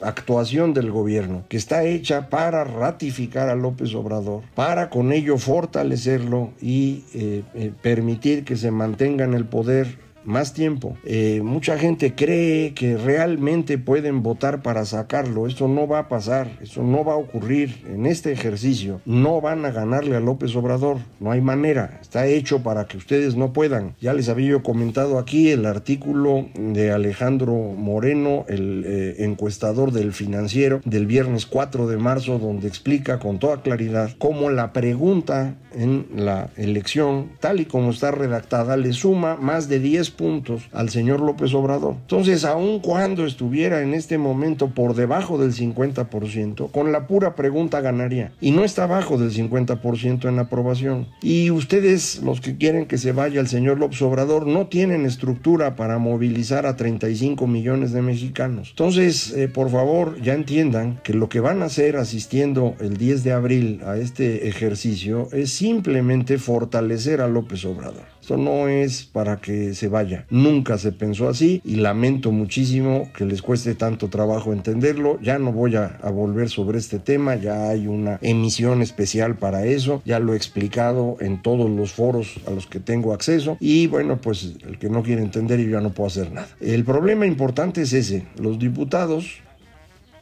actuación 0.00 0.74
del 0.74 0.90
gobierno 0.90 1.44
que 1.48 1.56
está 1.56 1.84
hecha 1.84 2.28
para 2.28 2.64
ratificar 2.64 3.48
a 3.48 3.54
López 3.54 3.94
Obrador, 3.94 4.42
para 4.54 4.90
con 4.90 5.12
ello 5.12 5.38
fortalecerlo 5.38 6.50
y 6.60 7.04
eh, 7.14 7.42
eh, 7.54 7.72
permitir 7.82 8.44
que 8.44 8.56
se 8.56 8.70
mantenga 8.70 9.24
en 9.24 9.34
el 9.34 9.44
poder 9.44 9.98
más 10.24 10.54
tiempo. 10.54 10.96
Eh, 11.04 11.40
mucha 11.42 11.78
gente 11.78 12.14
cree 12.14 12.74
que 12.74 12.96
realmente 12.96 13.78
pueden 13.78 14.22
votar 14.22 14.62
para 14.62 14.84
sacarlo. 14.84 15.46
Eso 15.46 15.68
no 15.68 15.86
va 15.86 16.00
a 16.00 16.08
pasar, 16.08 16.58
eso 16.60 16.82
no 16.82 17.04
va 17.04 17.14
a 17.14 17.16
ocurrir 17.16 17.82
en 17.86 18.06
este 18.06 18.32
ejercicio. 18.32 19.00
No 19.04 19.40
van 19.40 19.64
a 19.64 19.70
ganarle 19.70 20.16
a 20.16 20.20
López 20.20 20.54
Obrador, 20.56 20.98
no 21.20 21.30
hay 21.30 21.40
manera. 21.40 21.98
Está 22.00 22.26
hecho 22.26 22.62
para 22.62 22.86
que 22.86 22.96
ustedes 22.96 23.36
no 23.36 23.52
puedan. 23.52 23.94
Ya 24.00 24.12
les 24.12 24.28
había 24.28 24.50
yo 24.50 24.62
comentado 24.62 25.18
aquí 25.18 25.50
el 25.50 25.66
artículo 25.66 26.48
de 26.54 26.92
Alejandro 26.92 27.54
Moreno, 27.54 28.44
el 28.48 28.84
eh, 28.86 29.24
encuestador 29.24 29.92
del 29.92 30.12
financiero, 30.12 30.80
del 30.84 31.06
viernes 31.06 31.46
4 31.46 31.86
de 31.86 31.96
marzo, 31.96 32.38
donde 32.38 32.68
explica 32.68 33.18
con 33.18 33.38
toda 33.38 33.62
claridad 33.62 34.10
cómo 34.18 34.50
la 34.50 34.72
pregunta 34.72 35.56
en 35.74 36.06
la 36.14 36.50
elección, 36.56 37.32
tal 37.40 37.60
y 37.60 37.64
como 37.64 37.90
está 37.90 38.10
redactada, 38.10 38.76
le 38.76 38.92
suma 38.92 39.36
más 39.36 39.68
de 39.68 39.78
10 39.78 40.10
puntos 40.12 40.62
al 40.72 40.90
señor 40.90 41.20
López 41.20 41.54
Obrador. 41.54 41.96
Entonces, 42.02 42.44
aun 42.44 42.80
cuando 42.80 43.26
estuviera 43.26 43.82
en 43.82 43.94
este 43.94 44.18
momento 44.18 44.68
por 44.68 44.94
debajo 44.94 45.38
del 45.38 45.52
50%, 45.52 46.70
con 46.70 46.92
la 46.92 47.06
pura 47.06 47.34
pregunta 47.34 47.80
ganaría. 47.80 48.32
Y 48.40 48.50
no 48.50 48.64
está 48.64 48.84
abajo 48.84 49.18
del 49.18 49.32
50% 49.32 50.28
en 50.28 50.38
aprobación. 50.38 51.08
Y 51.20 51.50
ustedes, 51.50 52.22
los 52.22 52.40
que 52.40 52.56
quieren 52.56 52.86
que 52.86 52.98
se 52.98 53.12
vaya 53.12 53.40
el 53.40 53.48
señor 53.48 53.78
López 53.78 54.02
Obrador, 54.02 54.46
no 54.46 54.66
tienen 54.66 55.06
estructura 55.06 55.76
para 55.76 55.98
movilizar 55.98 56.66
a 56.66 56.76
35 56.76 57.46
millones 57.46 57.92
de 57.92 58.02
mexicanos. 58.02 58.70
Entonces, 58.70 59.32
eh, 59.32 59.48
por 59.48 59.70
favor, 59.70 60.20
ya 60.20 60.34
entiendan 60.34 61.00
que 61.02 61.14
lo 61.14 61.28
que 61.28 61.40
van 61.40 61.62
a 61.62 61.66
hacer 61.66 61.96
asistiendo 61.96 62.74
el 62.80 62.96
10 62.96 63.24
de 63.24 63.32
abril 63.32 63.80
a 63.84 63.96
este 63.96 64.48
ejercicio 64.48 65.28
es 65.32 65.50
simplemente 65.52 66.38
fortalecer 66.38 67.20
a 67.20 67.28
López 67.28 67.64
Obrador. 67.64 68.11
Esto 68.22 68.36
no 68.36 68.68
es 68.68 69.02
para 69.02 69.40
que 69.40 69.74
se 69.74 69.88
vaya. 69.88 70.26
Nunca 70.30 70.78
se 70.78 70.92
pensó 70.92 71.28
así 71.28 71.60
y 71.64 71.74
lamento 71.74 72.30
muchísimo 72.30 73.10
que 73.16 73.24
les 73.24 73.42
cueste 73.42 73.74
tanto 73.74 74.10
trabajo 74.10 74.52
entenderlo. 74.52 75.18
Ya 75.20 75.40
no 75.40 75.50
voy 75.52 75.74
a, 75.74 75.98
volver 76.12 76.48
sobre 76.48 76.78
este 76.78 77.00
tema, 77.00 77.34
ya 77.34 77.70
hay 77.70 77.88
una 77.88 78.20
emisión 78.22 78.80
especial 78.80 79.34
para 79.38 79.66
eso, 79.66 80.02
ya 80.04 80.20
lo 80.20 80.34
he 80.34 80.36
explicado 80.36 81.16
en 81.18 81.42
todos 81.42 81.68
los 81.68 81.94
foros 81.94 82.38
a 82.46 82.52
los 82.52 82.68
que 82.68 82.78
tengo 82.78 83.12
acceso 83.12 83.56
y 83.58 83.88
bueno, 83.88 84.20
pues 84.20 84.54
el 84.68 84.78
que 84.78 84.88
no 84.88 85.02
quiere 85.02 85.22
entender 85.22 85.58
yo 85.58 85.70
ya 85.70 85.80
no 85.80 85.90
puedo 85.90 86.06
hacer 86.06 86.30
nada. 86.30 86.46
El 86.60 86.84
problema 86.84 87.26
importante 87.26 87.82
es 87.82 87.92
ese, 87.92 88.24
los 88.38 88.56
diputados 88.56 89.40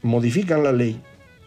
modifican 0.00 0.62
la 0.62 0.72
ley 0.72 1.02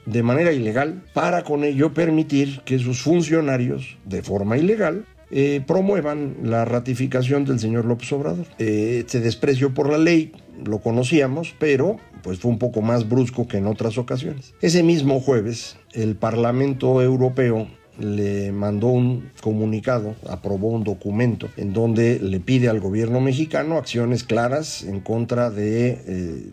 de 0.06 0.22
manera 0.22 0.52
ilegal 0.52 1.02
para 1.16 1.44
con 1.44 1.64
ello 1.64 1.96
permitir 1.96 2.62
que 2.64 2.78
sus 2.78 3.02
funcionarios 3.02 3.98
de 4.06 4.22
forma 4.22 4.58
ilegal 4.58 5.06
eh, 5.36 5.62
promuevan 5.66 6.38
la 6.44 6.64
ratificación 6.64 7.44
del 7.44 7.60
señor 7.60 7.86
López 7.86 8.12
Obrador. 8.14 8.46
Eh, 8.60 9.00
este 9.00 9.20
desprecio 9.20 9.74
por 9.74 9.90
la 9.90 9.98
ley 9.98 10.32
lo 10.64 10.78
conocíamos, 10.78 11.56
pero 11.58 11.98
pues 12.22 12.38
fue 12.38 12.52
un 12.52 12.60
poco 12.60 12.84
más 12.84 13.10
brusco 13.10 13.48
que 13.48 13.58
en 13.58 13.66
otras 13.66 13.98
ocasiones. 13.98 14.54
Ese 14.62 14.84
mismo 14.84 15.20
jueves, 15.20 15.78
el 15.94 16.16
Parlamento 16.16 17.02
Europeo 17.02 17.68
le 18.00 18.52
mandó 18.52 18.88
un 18.88 19.30
comunicado, 19.42 20.16
aprobó 20.28 20.70
un 20.70 20.84
documento 20.84 21.50
en 21.58 21.74
donde 21.74 22.20
le 22.20 22.40
pide 22.40 22.70
al 22.70 22.80
gobierno 22.80 23.22
mexicano 23.22 23.78
acciones 23.78 24.24
claras 24.24 24.84
en 24.84 25.00
contra 25.00 25.50
de 25.50 26.02
eh, 26.08 26.52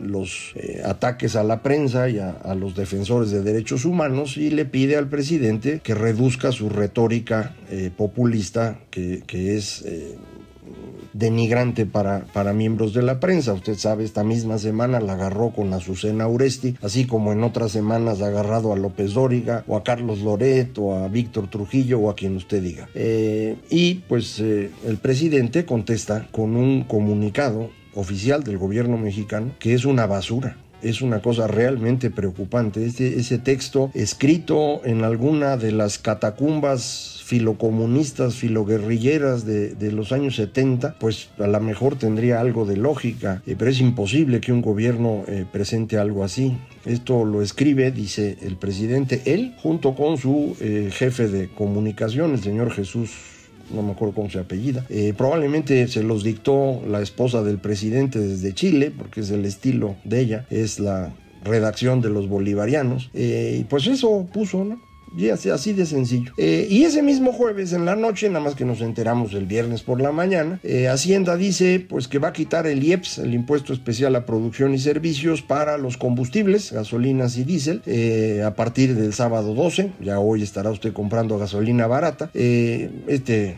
los 0.00 0.52
eh, 0.56 0.82
ataques 0.84 1.36
a 1.36 1.44
la 1.44 1.62
prensa 1.62 2.08
y 2.08 2.18
a, 2.18 2.54
los 2.54 2.74
defensores 2.74 3.30
de 3.30 3.42
derechos 3.42 3.84
humanos 3.84 4.36
y 4.36 4.50
le 4.50 4.64
pide 4.64 4.96
al 4.96 5.08
presidente 5.08 5.80
que 5.82 5.94
reduzca 5.94 6.52
su 6.52 6.68
retórica 6.68 7.54
eh, 7.70 7.90
populista 7.94 8.78
que, 8.90 9.22
es 9.28 9.82
eh, 9.82 10.16
denigrante 11.18 11.86
para, 11.86 12.24
para 12.32 12.52
miembros 12.52 12.92
de 12.94 13.02
la 13.02 13.20
prensa. 13.20 13.52
Usted 13.52 13.76
sabe, 13.76 14.04
esta 14.04 14.24
misma 14.24 14.58
semana 14.58 15.00
la 15.00 15.14
agarró 15.14 15.50
con 15.50 15.72
Azucena 15.72 16.28
Uresti, 16.28 16.76
así 16.82 17.06
como 17.06 17.32
en 17.32 17.42
otras 17.42 17.72
semanas 17.72 18.22
ha 18.22 18.26
agarrado 18.26 18.72
a 18.72 18.76
López 18.76 19.14
Dóriga, 19.14 19.64
o 19.66 19.76
a 19.76 19.84
Carlos 19.84 20.20
Loret, 20.20 20.76
o 20.78 20.94
a 20.94 21.08
Víctor 21.08 21.48
Trujillo, 21.48 22.00
o 22.00 22.10
a 22.10 22.16
quien 22.16 22.36
usted 22.36 22.62
diga. 22.62 22.88
y 23.70 23.94
pues 24.08 24.40
el 24.40 24.98
presidente 25.00 25.64
contesta 25.64 26.28
con 26.30 26.56
un 26.56 26.84
comunicado 26.84 27.70
oficial 27.94 28.44
del 28.44 28.58
gobierno 28.58 28.96
mexicano, 28.98 29.52
que 29.58 29.74
es 29.74 29.84
una 29.84 30.06
basura. 30.06 30.56
Es 30.82 31.02
una 31.02 31.20
cosa 31.20 31.46
realmente 31.46 32.10
preocupante. 32.10 32.84
Este, 32.84 33.18
ese 33.18 33.38
texto 33.38 33.90
escrito 33.94 34.82
en 34.84 35.04
alguna 35.04 35.56
de 35.56 35.72
las 35.72 35.98
catacumbas 35.98 37.16
filocomunistas, 37.26 38.36
filoguerrilleras 38.36 39.44
de, 39.44 39.74
de 39.74 39.90
los 39.90 40.12
años 40.12 40.36
70, 40.36 40.94
pues 41.00 41.28
a 41.38 41.48
lo 41.48 41.60
mejor 41.60 41.98
tendría 41.98 42.40
algo 42.40 42.66
de 42.66 42.76
lógica, 42.76 43.42
eh, 43.48 43.56
pero 43.58 43.68
es 43.68 43.80
imposible 43.80 44.40
que 44.40 44.52
un 44.52 44.62
gobierno 44.62 45.24
eh, 45.26 45.44
presente 45.50 45.98
algo 45.98 46.22
así. 46.22 46.56
Esto 46.84 47.24
lo 47.24 47.42
escribe, 47.42 47.90
dice 47.90 48.38
el 48.42 48.56
presidente, 48.56 49.22
él 49.24 49.56
junto 49.60 49.96
con 49.96 50.18
su 50.18 50.56
eh, 50.60 50.90
jefe 50.92 51.26
de 51.26 51.48
comunicación, 51.48 52.30
el 52.32 52.42
señor 52.42 52.70
Jesús 52.70 53.10
no 53.74 53.82
me 53.82 53.92
acuerdo 53.92 54.14
cómo 54.14 54.30
se 54.30 54.38
apellida. 54.38 54.84
Eh, 54.88 55.14
probablemente 55.16 55.86
se 55.88 56.02
los 56.02 56.24
dictó 56.24 56.82
la 56.88 57.00
esposa 57.00 57.42
del 57.42 57.58
presidente 57.58 58.18
desde 58.18 58.54
Chile, 58.54 58.92
porque 58.96 59.20
es 59.20 59.30
el 59.30 59.44
estilo 59.44 59.96
de 60.04 60.20
ella, 60.20 60.46
es 60.50 60.78
la 60.80 61.14
redacción 61.44 62.00
de 62.00 62.10
los 62.10 62.28
bolivarianos. 62.28 63.10
Eh, 63.14 63.58
y 63.60 63.64
pues 63.64 63.86
eso 63.86 64.26
puso, 64.32 64.64
¿no? 64.64 64.80
Y 65.16 65.30
así, 65.30 65.72
de 65.72 65.86
sencillo. 65.86 66.32
Eh, 66.36 66.66
y 66.70 66.84
ese 66.84 67.02
mismo 67.02 67.32
jueves 67.32 67.72
en 67.72 67.84
la 67.84 67.96
noche, 67.96 68.28
nada 68.28 68.44
más 68.44 68.54
que 68.54 68.64
nos 68.64 68.80
enteramos 68.80 69.32
el 69.34 69.46
viernes 69.46 69.82
por 69.82 70.00
la 70.00 70.12
mañana, 70.12 70.60
Hacienda 70.90 71.36
dice 71.36 71.84
pues 71.88 72.08
que 72.08 72.18
va 72.18 72.28
a 72.28 72.32
quitar 72.32 72.66
el 72.66 72.82
IEPS, 72.82 73.18
el 73.18 73.34
impuesto 73.34 73.72
especial 73.72 74.14
a 74.16 74.26
producción 74.26 74.74
y 74.74 74.78
servicios 74.78 75.42
para 75.42 75.78
los 75.78 75.96
combustibles, 75.96 76.72
gasolinas 76.72 77.36
y 77.38 77.44
diésel, 77.44 77.82
a 78.44 78.54
partir 78.54 78.94
del 78.94 79.12
sábado 79.12 79.54
12. 79.54 79.92
Ya 80.00 80.18
hoy 80.18 80.42
estará 80.42 80.70
usted 80.70 80.92
comprando 80.92 81.38
gasolina 81.38 81.86
barata. 81.86 82.30
este 82.34 83.56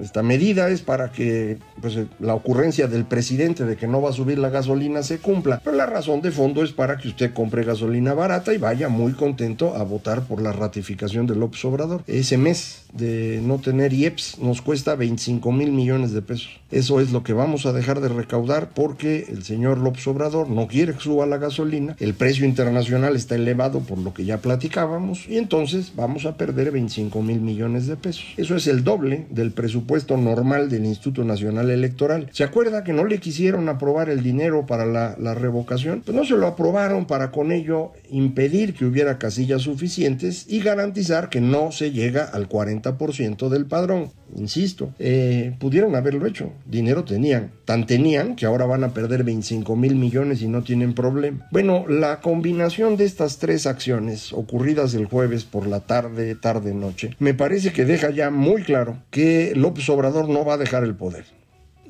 esta 0.00 0.22
medida 0.22 0.68
es 0.68 0.82
para 0.82 1.12
que 1.12 1.58
pues, 1.80 1.98
la 2.20 2.34
ocurrencia 2.34 2.86
del 2.86 3.04
presidente 3.04 3.64
de 3.64 3.76
que 3.76 3.86
no 3.86 4.00
va 4.00 4.10
a 4.10 4.12
subir 4.12 4.38
la 4.38 4.50
gasolina 4.50 5.02
se 5.02 5.18
cumpla. 5.18 5.60
Pero 5.64 5.76
la 5.76 5.86
razón 5.86 6.22
de 6.22 6.30
fondo 6.30 6.62
es 6.62 6.72
para 6.72 6.96
que 6.98 7.08
usted 7.08 7.32
compre 7.32 7.64
gasolina 7.64 8.14
barata 8.14 8.52
y 8.54 8.58
vaya 8.58 8.88
muy 8.88 9.12
contento 9.12 9.74
a 9.76 9.82
votar 9.82 10.22
por 10.22 10.40
la 10.40 10.52
ratificación 10.52 11.26
de 11.26 11.36
López 11.36 11.64
Obrador. 11.64 12.02
Ese 12.06 12.38
mes 12.38 12.82
de 12.92 13.40
no 13.42 13.58
tener 13.58 13.92
IEPS 13.92 14.38
nos 14.38 14.62
cuesta 14.62 14.94
25 14.94 15.52
mil 15.52 15.72
millones 15.72 16.12
de 16.12 16.22
pesos. 16.22 16.60
Eso 16.70 17.00
es 17.00 17.12
lo 17.12 17.22
que 17.22 17.32
vamos 17.32 17.66
a 17.66 17.72
dejar 17.72 18.00
de 18.00 18.08
recaudar 18.08 18.70
porque 18.74 19.26
el 19.28 19.44
señor 19.44 19.78
López 19.78 20.06
Obrador 20.06 20.48
no 20.48 20.66
quiere 20.66 20.94
que 20.94 21.00
suba 21.00 21.26
la 21.26 21.38
gasolina, 21.38 21.96
el 21.98 22.14
precio 22.14 22.46
internacional 22.46 23.16
está 23.16 23.34
elevado 23.34 23.80
por 23.80 23.98
lo 23.98 24.14
que 24.14 24.24
ya 24.24 24.38
platicábamos 24.38 25.28
y 25.28 25.36
entonces 25.36 25.92
vamos 25.96 26.26
a 26.26 26.36
perder 26.36 26.70
25 26.70 27.22
mil 27.22 27.40
millones 27.40 27.86
de 27.86 27.96
pesos. 27.96 28.24
Eso 28.36 28.56
es 28.56 28.66
el 28.66 28.84
doble 28.84 29.26
del 29.30 29.47
presupuesto 29.52 30.16
normal 30.16 30.68
del 30.68 30.84
Instituto 30.84 31.24
Nacional 31.24 31.70
Electoral. 31.70 32.28
¿Se 32.32 32.44
acuerda 32.44 32.84
que 32.84 32.92
no 32.92 33.04
le 33.04 33.18
quisieron 33.18 33.68
aprobar 33.68 34.10
el 34.10 34.22
dinero 34.22 34.66
para 34.66 34.86
la, 34.86 35.16
la 35.18 35.34
revocación? 35.34 36.02
Pues 36.04 36.16
no 36.16 36.24
se 36.24 36.36
lo 36.36 36.46
aprobaron 36.46 37.06
para 37.06 37.30
con 37.30 37.52
ello 37.52 37.92
impedir 38.10 38.74
que 38.74 38.84
hubiera 38.84 39.18
casillas 39.18 39.62
suficientes 39.62 40.46
y 40.48 40.60
garantizar 40.60 41.28
que 41.28 41.40
no 41.40 41.72
se 41.72 41.90
llega 41.90 42.24
al 42.24 42.48
40% 42.48 43.48
del 43.48 43.66
padrón. 43.66 44.10
Insisto, 44.36 44.92
eh, 44.98 45.54
pudieron 45.58 45.94
haberlo 45.94 46.26
hecho, 46.26 46.52
dinero 46.66 47.04
tenían, 47.04 47.50
tan 47.64 47.86
tenían 47.86 48.36
que 48.36 48.46
ahora 48.46 48.66
van 48.66 48.84
a 48.84 48.92
perder 48.92 49.24
25 49.24 49.76
mil 49.76 49.94
millones 49.94 50.42
y 50.42 50.48
no 50.48 50.62
tienen 50.62 50.94
problema. 50.94 51.46
Bueno, 51.50 51.86
la 51.88 52.20
combinación 52.20 52.96
de 52.96 53.04
estas 53.04 53.38
tres 53.38 53.66
acciones 53.66 54.32
ocurridas 54.32 54.94
el 54.94 55.06
jueves 55.06 55.44
por 55.44 55.66
la 55.66 55.80
tarde, 55.80 56.34
tarde, 56.34 56.74
noche, 56.74 57.14
me 57.18 57.34
parece 57.34 57.72
que 57.72 57.84
deja 57.84 58.10
ya 58.10 58.30
muy 58.30 58.62
claro 58.62 58.98
que 59.10 59.52
López 59.54 59.88
Obrador 59.88 60.28
no 60.28 60.44
va 60.44 60.54
a 60.54 60.58
dejar 60.58 60.84
el 60.84 60.94
poder. 60.94 61.24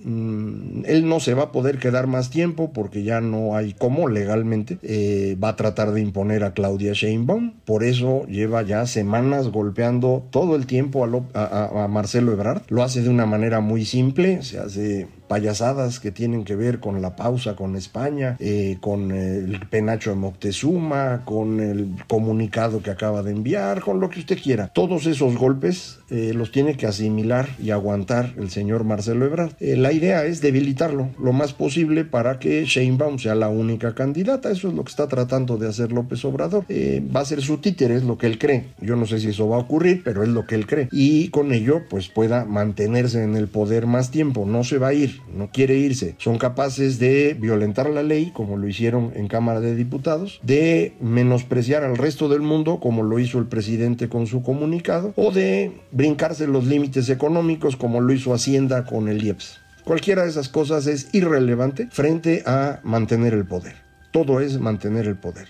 Mm, 0.04 0.84
él 0.86 1.08
no 1.08 1.20
se 1.20 1.34
va 1.34 1.44
a 1.44 1.52
poder 1.52 1.78
quedar 1.78 2.06
más 2.06 2.30
tiempo 2.30 2.72
porque 2.72 3.02
ya 3.02 3.20
no 3.20 3.56
hay 3.56 3.74
cómo 3.74 4.08
legalmente. 4.08 4.78
Eh, 4.82 5.36
va 5.42 5.50
a 5.50 5.56
tratar 5.56 5.92
de 5.92 6.00
imponer 6.00 6.44
a 6.44 6.54
Claudia 6.54 6.92
Sheinbaum. 6.92 7.54
Por 7.64 7.84
eso 7.84 8.24
lleva 8.26 8.62
ya 8.62 8.86
semanas 8.86 9.48
golpeando 9.48 10.26
todo 10.30 10.56
el 10.56 10.66
tiempo 10.66 11.04
a, 11.34 11.84
a 11.84 11.88
Marcelo 11.88 12.32
Ebrard. 12.32 12.62
Lo 12.68 12.82
hace 12.82 13.02
de 13.02 13.08
una 13.08 13.26
manera 13.26 13.60
muy 13.60 13.84
simple. 13.84 14.42
Se 14.42 14.58
hace 14.58 15.08
payasadas 15.28 16.00
que 16.00 16.10
tienen 16.10 16.44
que 16.44 16.56
ver 16.56 16.80
con 16.80 17.00
la 17.00 17.14
pausa 17.14 17.54
con 17.54 17.76
España, 17.76 18.36
eh, 18.40 18.78
con 18.80 19.12
el 19.12 19.60
penacho 19.68 20.10
de 20.10 20.16
Moctezuma, 20.16 21.22
con 21.24 21.60
el 21.60 21.90
comunicado 22.08 22.82
que 22.82 22.90
acaba 22.90 23.22
de 23.22 23.32
enviar, 23.32 23.80
con 23.80 24.00
lo 24.00 24.10
que 24.10 24.20
usted 24.20 24.38
quiera. 24.42 24.68
Todos 24.68 25.06
esos 25.06 25.36
golpes 25.36 25.98
eh, 26.10 26.32
los 26.34 26.50
tiene 26.50 26.76
que 26.76 26.86
asimilar 26.86 27.48
y 27.62 27.70
aguantar 27.70 28.34
el 28.38 28.50
señor 28.50 28.84
Marcelo 28.84 29.26
Ebrard. 29.26 29.52
Eh, 29.60 29.76
la 29.76 29.92
idea 29.92 30.24
es 30.24 30.40
debilitarlo 30.40 31.10
lo 31.22 31.32
más 31.32 31.52
posible 31.52 32.04
para 32.04 32.38
que 32.38 32.64
Sheinbaum 32.64 33.18
sea 33.18 33.34
la 33.34 33.48
única 33.48 33.94
candidata. 33.94 34.50
Eso 34.50 34.68
es 34.68 34.74
lo 34.74 34.84
que 34.84 34.90
está 34.90 35.08
tratando 35.08 35.56
de 35.56 35.68
hacer 35.68 35.92
López 35.92 36.24
Obrador. 36.24 36.64
va 36.64 37.20
a 37.20 37.24
ser 37.24 37.42
su 37.42 37.58
títere, 37.58 37.96
es 37.96 38.04
lo 38.04 38.18
que 38.18 38.26
él 38.26 38.38
cree. 38.38 38.68
Yo 38.80 38.96
no 38.96 39.06
sé 39.06 39.20
si 39.20 39.28
eso 39.28 39.48
va 39.48 39.56
a 39.56 39.60
ocurrir, 39.60 40.02
pero 40.02 40.22
es 40.22 40.28
lo 40.28 40.46
que 40.46 40.54
él 40.54 40.66
cree. 40.66 40.88
Y 40.90 41.28
con 41.28 41.52
ello, 41.52 41.82
pues 41.88 42.08
pueda 42.08 42.44
mantenerse 42.44 43.22
en 43.22 43.36
el 43.36 43.48
poder 43.48 43.86
más 43.86 44.10
tiempo. 44.10 44.46
No 44.46 44.64
se 44.64 44.78
va 44.78 44.88
a 44.88 44.94
ir, 44.94 45.17
no 45.32 45.50
quiere 45.50 45.76
irse. 45.76 46.14
Son 46.18 46.38
capaces 46.38 46.98
de 46.98 47.36
violentar 47.38 47.88
la 47.90 48.02
ley, 48.02 48.32
como 48.34 48.56
lo 48.56 48.68
hicieron 48.68 49.12
en 49.14 49.28
Cámara 49.28 49.60
de 49.60 49.74
Diputados, 49.74 50.40
de 50.42 50.94
menospreciar 51.00 51.84
al 51.84 51.96
resto 51.96 52.28
del 52.28 52.40
mundo, 52.40 52.80
como 52.80 53.02
lo 53.02 53.18
hizo 53.18 53.38
el 53.38 53.46
presidente 53.46 54.08
con 54.08 54.26
su 54.26 54.42
comunicado, 54.42 55.12
o 55.16 55.30
de 55.30 55.72
brincarse 55.92 56.46
los 56.46 56.66
límites 56.66 57.08
económicos, 57.10 57.76
como 57.76 58.00
lo 58.00 58.12
hizo 58.12 58.32
Hacienda 58.32 58.84
con 58.84 59.08
el 59.08 59.22
IEPS. 59.22 59.60
Cualquiera 59.84 60.24
de 60.24 60.30
esas 60.30 60.48
cosas 60.48 60.86
es 60.86 61.08
irrelevante 61.14 61.88
frente 61.90 62.42
a 62.46 62.80
mantener 62.82 63.32
el 63.32 63.46
poder. 63.46 63.76
Todo 64.10 64.40
es 64.40 64.60
mantener 64.60 65.06
el 65.06 65.16
poder. 65.16 65.48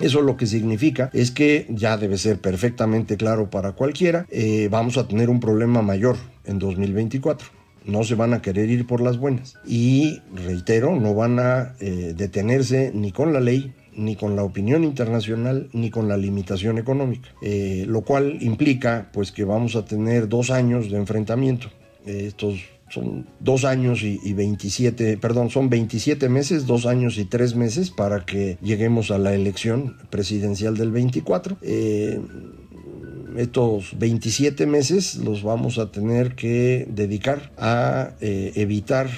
Eso 0.00 0.22
lo 0.22 0.36
que 0.36 0.46
significa 0.46 1.10
es 1.12 1.30
que 1.30 1.66
ya 1.68 1.96
debe 1.96 2.16
ser 2.16 2.40
perfectamente 2.40 3.16
claro 3.16 3.50
para 3.50 3.72
cualquiera, 3.72 4.26
eh, 4.30 4.68
vamos 4.70 4.96
a 4.96 5.06
tener 5.06 5.28
un 5.28 5.40
problema 5.40 5.82
mayor 5.82 6.16
en 6.44 6.58
2024 6.58 7.59
no 7.84 8.04
se 8.04 8.14
van 8.14 8.34
a 8.34 8.42
querer 8.42 8.70
ir 8.70 8.86
por 8.86 9.00
las 9.00 9.18
buenas. 9.18 9.56
Y 9.66 10.20
reitero, 10.34 10.96
no 10.96 11.14
van 11.14 11.38
a 11.38 11.74
eh, 11.80 12.14
detenerse 12.16 12.92
ni 12.94 13.12
con 13.12 13.32
la 13.32 13.40
ley, 13.40 13.72
ni 13.94 14.16
con 14.16 14.36
la 14.36 14.44
opinión 14.44 14.84
internacional, 14.84 15.68
ni 15.72 15.90
con 15.90 16.08
la 16.08 16.16
limitación 16.16 16.78
económica. 16.78 17.28
Eh, 17.42 17.84
lo 17.86 18.02
cual 18.02 18.38
implica 18.40 19.10
pues 19.12 19.32
que 19.32 19.44
vamos 19.44 19.76
a 19.76 19.84
tener 19.84 20.28
dos 20.28 20.50
años 20.50 20.90
de 20.90 20.96
enfrentamiento. 20.96 21.68
estos 22.06 22.60
son 22.90 23.26
dos 23.38 23.64
años 23.64 24.02
y, 24.02 24.32
27, 24.32 25.16
perdón, 25.16 25.48
son 25.50 25.70
27 25.70 26.28
meses, 26.28 26.66
dos 26.66 26.86
años 26.86 27.18
y 27.18 27.24
tres 27.24 27.54
meses 27.54 27.90
para 27.90 28.24
que 28.26 28.58
lleguemos 28.62 29.10
a 29.10 29.18
la 29.18 29.32
elección 29.32 29.96
presidencial 30.10 30.76
del 30.76 30.90
24. 30.90 31.58
Eh, 31.62 32.20
estos 33.36 33.98
27 33.98 34.66
meses 34.66 35.16
los 35.16 35.42
vamos 35.42 35.78
a 35.78 35.90
tener 35.90 36.34
que 36.34 36.86
dedicar 36.90 37.52
a 37.56 38.12
eh, 38.20 38.52
evitar 38.56 39.08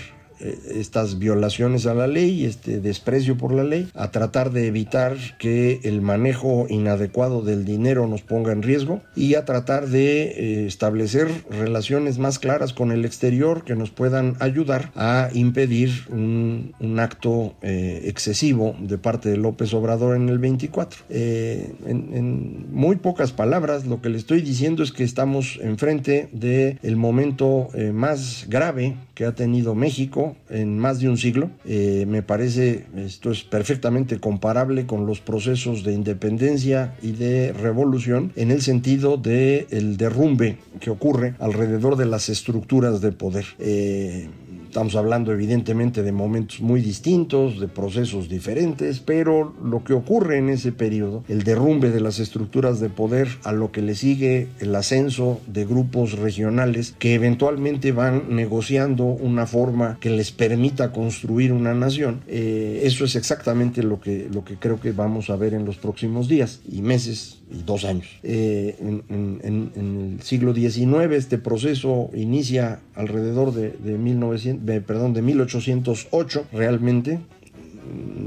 estas 0.42 1.18
violaciones 1.18 1.86
a 1.86 1.94
la 1.94 2.06
ley, 2.06 2.44
este 2.44 2.80
desprecio 2.80 3.36
por 3.36 3.52
la 3.52 3.64
ley, 3.64 3.88
a 3.94 4.10
tratar 4.10 4.50
de 4.50 4.66
evitar 4.66 5.16
que 5.38 5.80
el 5.84 6.02
manejo 6.02 6.66
inadecuado 6.68 7.42
del 7.42 7.64
dinero 7.64 8.06
nos 8.06 8.22
ponga 8.22 8.52
en 8.52 8.62
riesgo 8.62 9.02
y 9.14 9.34
a 9.34 9.44
tratar 9.44 9.88
de 9.88 10.22
eh, 10.22 10.66
establecer 10.66 11.28
relaciones 11.50 12.18
más 12.18 12.38
claras 12.38 12.72
con 12.72 12.92
el 12.92 13.04
exterior 13.04 13.64
que 13.64 13.76
nos 13.76 13.90
puedan 13.90 14.36
ayudar 14.40 14.90
a 14.94 15.28
impedir 15.32 15.90
un, 16.10 16.72
acto 16.98 17.54
eh, 17.62 18.02
excesivo 18.04 18.76
de 18.78 18.98
parte 18.98 19.30
de 19.30 19.36
López 19.36 19.72
Obrador 19.74 20.14
en 20.14 20.28
el 20.28 20.38
24. 20.38 21.00
En, 21.08 22.66
muy 22.70 22.96
pocas 22.96 23.32
palabras, 23.32 23.86
lo 23.86 24.00
que 24.00 24.08
le 24.08 24.18
estoy 24.18 24.42
diciendo 24.42 24.82
es 24.82 24.92
que 24.92 25.04
estamos 25.04 25.58
enfrente 25.62 26.28
del 26.32 26.78
el 26.82 26.96
momento 26.96 27.68
más 27.92 28.46
grave 28.48 28.96
que 29.14 29.24
ha 29.24 29.32
tenido 29.32 29.74
México 29.74 30.31
en 30.50 30.78
más 30.78 31.00
de 31.00 31.08
un 31.08 31.16
siglo. 31.16 31.50
Eh, 31.64 32.04
me 32.08 32.22
parece 32.22 32.86
esto 32.96 33.30
es 33.30 33.42
perfectamente 33.42 34.18
comparable 34.18 34.86
con 34.86 35.06
los 35.06 35.20
procesos 35.20 35.84
de 35.84 35.92
independencia 35.92 36.94
y 37.02 37.12
de 37.12 37.52
revolución 37.52 38.32
en 38.36 38.50
el 38.50 38.62
sentido 38.62 39.16
de 39.16 39.66
el 39.70 39.96
derrumbe 39.96 40.58
que 40.80 40.90
ocurre 40.90 41.34
alrededor 41.38 41.96
de 41.96 42.06
las 42.06 42.28
estructuras 42.28 43.00
de 43.00 43.12
poder. 43.12 43.46
Eh, 43.58 44.28
Estamos 44.72 44.96
hablando 44.96 45.32
evidentemente 45.32 46.02
de 46.02 46.12
momentos 46.12 46.62
muy 46.62 46.80
distintos, 46.80 47.60
de 47.60 47.68
procesos 47.68 48.30
diferentes, 48.30 49.00
pero 49.00 49.54
lo 49.62 49.84
que 49.84 49.92
ocurre 49.92 50.38
en 50.38 50.48
ese 50.48 50.72
periodo, 50.72 51.24
el 51.28 51.42
derrumbe 51.42 51.90
de 51.90 52.00
las 52.00 52.18
estructuras 52.18 52.80
de 52.80 52.88
poder, 52.88 53.28
a 53.44 53.52
lo 53.52 53.70
que 53.70 53.82
le 53.82 53.94
sigue 53.94 54.48
el 54.60 54.74
ascenso 54.74 55.42
de 55.46 55.66
grupos 55.66 56.12
regionales 56.12 56.94
que 56.98 57.12
eventualmente 57.12 57.92
van 57.92 58.34
negociando 58.34 59.04
una 59.04 59.46
forma 59.46 59.98
que 60.00 60.08
les 60.08 60.32
permita 60.32 60.90
construir 60.90 61.52
una 61.52 61.74
nación, 61.74 62.22
eh, 62.26 62.80
eso 62.84 63.04
es 63.04 63.14
exactamente 63.14 63.82
lo 63.82 64.00
que, 64.00 64.26
lo 64.32 64.42
que 64.42 64.56
creo 64.56 64.80
que 64.80 64.92
vamos 64.92 65.28
a 65.28 65.36
ver 65.36 65.52
en 65.52 65.66
los 65.66 65.76
próximos 65.76 66.28
días 66.28 66.60
y 66.66 66.80
meses 66.80 67.42
y 67.52 67.62
dos 67.62 67.84
años. 67.84 68.06
Eh, 68.22 68.76
en, 68.80 70.12
el 70.14 70.22
siglo 70.22 70.54
XIX 70.54 71.12
este 71.12 71.38
proceso 71.38 72.10
inicia 72.14 72.80
alrededor 72.94 73.52
de, 73.52 73.70
de, 73.70 73.98
1900, 73.98 74.61
perdón, 74.64 75.14
de 75.14 75.22
1808 75.22 76.46
realmente. 76.52 77.20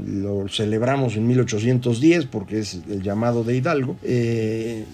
Lo 0.06 0.48
celebramos 0.48 1.16
en 1.16 1.26
1810 1.26 2.26
porque 2.26 2.60
es 2.60 2.80
el 2.88 3.02
llamado 3.02 3.42
de 3.42 3.56
Hidalgo. 3.56 3.96
Eh, 4.02 4.84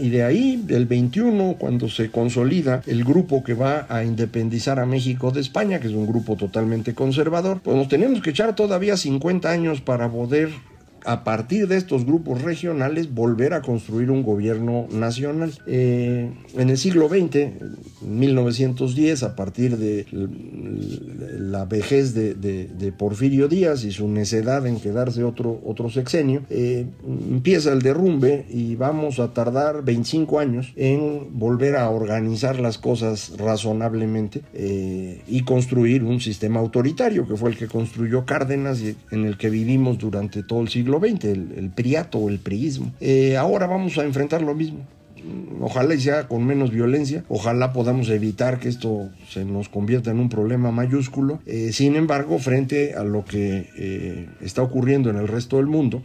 y 0.00 0.10
de 0.10 0.24
ahí, 0.24 0.60
del 0.64 0.86
21, 0.86 1.56
cuando 1.58 1.88
se 1.88 2.10
consolida 2.10 2.82
el 2.86 3.04
grupo 3.04 3.44
que 3.44 3.54
va 3.54 3.86
a 3.88 4.04
independizar 4.04 4.80
a 4.80 4.86
México 4.86 5.30
de 5.30 5.40
España, 5.40 5.78
que 5.78 5.86
es 5.86 5.94
un 5.94 6.06
grupo 6.06 6.36
totalmente 6.36 6.94
conservador, 6.94 7.60
pues 7.62 7.76
nos 7.76 7.88
tenemos 7.88 8.20
que 8.20 8.30
echar 8.30 8.56
todavía 8.56 8.96
50 8.96 9.48
años 9.48 9.80
para 9.80 10.10
poder 10.10 10.50
a 11.04 11.24
partir 11.24 11.68
de 11.68 11.76
estos 11.76 12.04
grupos 12.04 12.42
regionales 12.42 13.12
volver 13.14 13.54
a 13.54 13.62
construir 13.62 14.10
un 14.10 14.22
gobierno 14.22 14.86
nacional. 14.90 15.52
Eh, 15.66 16.30
en 16.56 16.70
el 16.70 16.78
siglo 16.78 17.08
XX, 17.08 17.50
1910, 18.02 19.22
a 19.22 19.36
partir 19.36 19.76
de 19.76 20.06
la 21.38 21.64
vejez 21.64 22.14
de, 22.14 22.92
Porfirio 22.96 23.48
Díaz 23.48 23.84
y 23.84 23.90
su 23.90 24.08
necedad 24.08 24.66
en 24.66 24.78
quedarse 24.78 25.24
otro, 25.24 25.60
otro 25.64 25.90
sexenio, 25.90 26.42
eh, 26.48 26.86
empieza 27.04 27.72
el 27.72 27.82
derrumbe 27.82 28.46
y 28.48 28.76
vamos 28.76 29.18
a 29.18 29.32
tardar 29.32 29.84
25 29.84 30.38
años 30.38 30.72
en 30.76 31.38
volver 31.38 31.76
a 31.76 31.90
organizar 31.90 32.60
las 32.60 32.78
cosas 32.78 33.32
razonablemente 33.36 34.42
eh, 34.52 35.22
y 35.26 35.42
construir 35.42 36.04
un 36.04 36.20
sistema 36.20 36.60
autoritario 36.60 37.26
que 37.26 37.36
fue 37.36 37.50
el 37.50 37.56
que 37.56 37.66
construyó 37.66 38.24
Cárdenas 38.24 38.80
y 38.80 38.96
en 39.10 39.24
el 39.24 39.36
que 39.36 39.50
vivimos 39.50 39.98
durante 39.98 40.42
todo 40.42 40.60
el 40.60 40.68
siglo 40.68 40.93
XX, 41.00 41.24
el, 41.24 41.70
priato 41.74 42.18
o 42.18 42.28
el 42.28 42.38
priismo. 42.38 42.92
Eh, 43.00 43.36
ahora 43.36 43.66
vamos 43.66 43.98
a 43.98 44.04
enfrentar 44.04 44.42
lo 44.42 44.54
mismo. 44.54 44.86
Ojalá 45.60 45.98
sea 45.98 46.28
con 46.28 46.44
menos 46.44 46.70
violencia, 46.70 47.24
ojalá 47.28 47.72
podamos 47.72 48.10
evitar 48.10 48.58
que 48.58 48.68
esto 48.68 49.08
se 49.28 49.44
nos 49.44 49.70
convierta 49.70 50.10
en 50.10 50.18
un 50.18 50.28
problema 50.28 50.70
mayúsculo. 50.70 51.40
Eh, 51.46 51.72
sin 51.72 51.96
embargo, 51.96 52.38
frente 52.38 52.94
a 52.94 53.04
lo 53.04 53.24
que 53.24 53.70
eh, 53.76 54.28
está 54.42 54.62
ocurriendo 54.62 55.08
en 55.08 55.16
el 55.16 55.26
resto 55.26 55.56
del 55.56 55.66
mundo, 55.66 56.02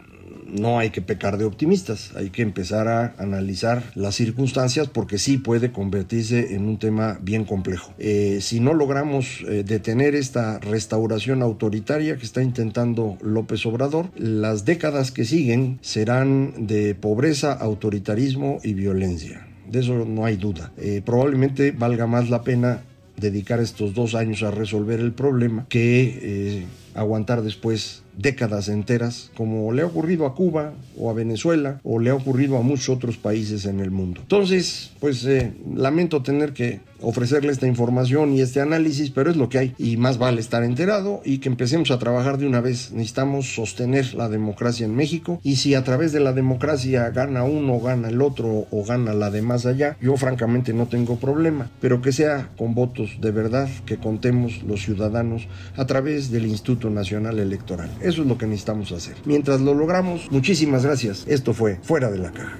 no 0.52 0.78
hay 0.78 0.90
que 0.90 1.02
pecar 1.02 1.38
de 1.38 1.44
optimistas, 1.44 2.12
hay 2.16 2.30
que 2.30 2.42
empezar 2.42 2.88
a 2.88 3.14
analizar 3.18 3.82
las 3.94 4.14
circunstancias 4.14 4.88
porque 4.88 5.18
sí 5.18 5.38
puede 5.38 5.72
convertirse 5.72 6.54
en 6.54 6.68
un 6.68 6.78
tema 6.78 7.18
bien 7.22 7.44
complejo. 7.44 7.92
Eh, 7.98 8.38
si 8.40 8.60
no 8.60 8.74
logramos 8.74 9.42
eh, 9.48 9.64
detener 9.64 10.14
esta 10.14 10.58
restauración 10.58 11.42
autoritaria 11.42 12.16
que 12.16 12.24
está 12.24 12.42
intentando 12.42 13.16
López 13.22 13.64
Obrador, 13.66 14.10
las 14.16 14.64
décadas 14.64 15.10
que 15.10 15.24
siguen 15.24 15.78
serán 15.82 16.66
de 16.66 16.94
pobreza, 16.94 17.52
autoritarismo 17.52 18.58
y 18.62 18.74
violencia. 18.74 19.46
De 19.68 19.80
eso 19.80 20.04
no 20.04 20.24
hay 20.24 20.36
duda. 20.36 20.72
Eh, 20.78 21.00
probablemente 21.04 21.70
valga 21.70 22.06
más 22.06 22.28
la 22.28 22.42
pena 22.42 22.82
dedicar 23.16 23.60
estos 23.60 23.94
dos 23.94 24.14
años 24.14 24.42
a 24.42 24.50
resolver 24.50 24.98
el 24.98 25.12
problema 25.12 25.66
que 25.68 26.64
aguantar 26.94 27.42
después 27.42 28.02
décadas 28.20 28.68
enteras, 28.68 29.30
como 29.36 29.72
le 29.72 29.82
ha 29.82 29.86
ocurrido 29.86 30.26
a 30.26 30.34
Cuba 30.34 30.74
o 30.98 31.10
a 31.10 31.14
Venezuela 31.14 31.80
o 31.82 31.98
le 31.98 32.10
ha 32.10 32.14
ocurrido 32.14 32.56
a 32.56 32.62
muchos 32.62 32.88
otros 32.88 33.16
países 33.16 33.64
en 33.64 33.80
el 33.80 33.90
mundo. 33.90 34.20
Entonces, 34.22 34.92
pues 35.00 35.24
eh, 35.24 35.52
lamento 35.74 36.22
tener 36.22 36.52
que 36.52 36.80
ofrecerle 37.02 37.52
esta 37.52 37.66
información 37.66 38.32
y 38.32 38.40
este 38.40 38.60
análisis, 38.60 39.10
pero 39.10 39.30
es 39.30 39.36
lo 39.36 39.48
que 39.48 39.58
hay 39.58 39.74
y 39.78 39.96
más 39.96 40.18
vale 40.18 40.40
estar 40.40 40.62
enterado 40.64 41.20
y 41.24 41.38
que 41.38 41.48
empecemos 41.48 41.90
a 41.90 41.98
trabajar 41.98 42.38
de 42.38 42.46
una 42.46 42.60
vez. 42.60 42.92
Necesitamos 42.92 43.54
sostener 43.54 44.14
la 44.14 44.28
democracia 44.28 44.86
en 44.86 44.94
México 44.94 45.40
y 45.42 45.56
si 45.56 45.74
a 45.74 45.84
través 45.84 46.12
de 46.12 46.20
la 46.20 46.32
democracia 46.32 47.10
gana 47.10 47.44
uno, 47.44 47.80
gana 47.80 48.08
el 48.08 48.22
otro 48.22 48.66
o 48.70 48.84
gana 48.84 49.14
la 49.14 49.30
de 49.30 49.42
más 49.42 49.66
allá, 49.66 49.96
yo 50.00 50.16
francamente 50.16 50.72
no 50.72 50.86
tengo 50.86 51.16
problema, 51.16 51.70
pero 51.80 52.02
que 52.02 52.12
sea 52.12 52.50
con 52.56 52.74
votos 52.74 53.18
de 53.20 53.30
verdad 53.30 53.68
que 53.86 53.96
contemos 53.96 54.62
los 54.62 54.82
ciudadanos 54.82 55.48
a 55.76 55.86
través 55.86 56.30
del 56.30 56.46
Instituto 56.46 56.90
Nacional 56.90 57.38
Electoral. 57.38 57.90
Eso 58.10 58.22
es 58.22 58.26
lo 58.26 58.36
que 58.36 58.46
necesitamos 58.46 58.90
hacer. 58.90 59.14
Mientras 59.24 59.60
lo 59.60 59.72
logramos, 59.72 60.32
muchísimas 60.32 60.84
gracias. 60.84 61.24
Esto 61.28 61.54
fue 61.54 61.76
Fuera 61.76 62.10
de 62.10 62.18
la 62.18 62.32
Caja. 62.32 62.58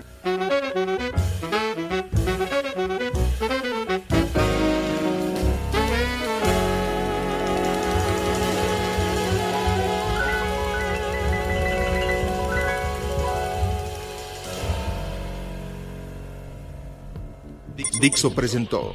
Dixo 18.01 18.33
presentó 18.33 18.95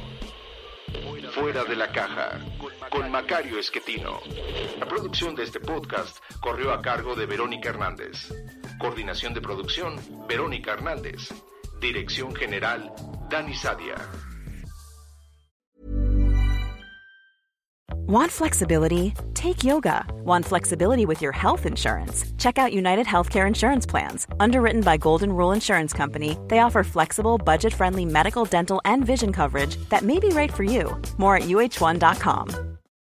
Fuera 1.34 1.64
de 1.64 1.76
la 1.76 1.92
Caja 1.92 2.40
con 2.90 3.10
Macario 3.10 3.58
Esquetino. 3.58 4.20
La 4.78 4.86
producción 4.86 5.34
de 5.34 5.44
este 5.44 5.60
podcast 5.60 6.18
corrió 6.40 6.72
a 6.72 6.82
cargo 6.82 7.14
de 7.14 7.26
Verónica 7.26 7.70
Hernández. 7.70 8.32
Coordinación 8.78 9.34
de 9.34 9.40
producción, 9.40 9.96
Verónica 10.28 10.72
Hernández. 10.72 11.32
Dirección 11.80 12.34
General, 12.34 12.92
Dani 13.28 13.54
Sadia. 13.54 13.96
Want 18.08 18.30
flexibility? 18.30 19.14
Take 19.34 19.64
yoga. 19.64 20.06
Want 20.22 20.44
flexibility 20.44 21.06
with 21.06 21.20
your 21.20 21.32
health 21.32 21.66
insurance? 21.66 22.24
Check 22.38 22.56
out 22.56 22.72
United 22.72 23.04
Healthcare 23.04 23.48
Insurance 23.48 23.84
Plans. 23.84 24.28
Underwritten 24.38 24.82
by 24.82 24.96
Golden 24.96 25.32
Rule 25.32 25.50
Insurance 25.50 25.92
Company, 25.92 26.38
they 26.46 26.60
offer 26.60 26.84
flexible, 26.84 27.36
budget 27.36 27.72
friendly 27.74 28.04
medical, 28.04 28.44
dental, 28.44 28.80
and 28.84 29.04
vision 29.04 29.32
coverage 29.32 29.76
that 29.88 30.02
may 30.02 30.20
be 30.20 30.28
right 30.28 30.52
for 30.52 30.62
you. 30.62 30.96
More 31.18 31.36
at 31.36 31.44
uh1.com. 31.48 32.75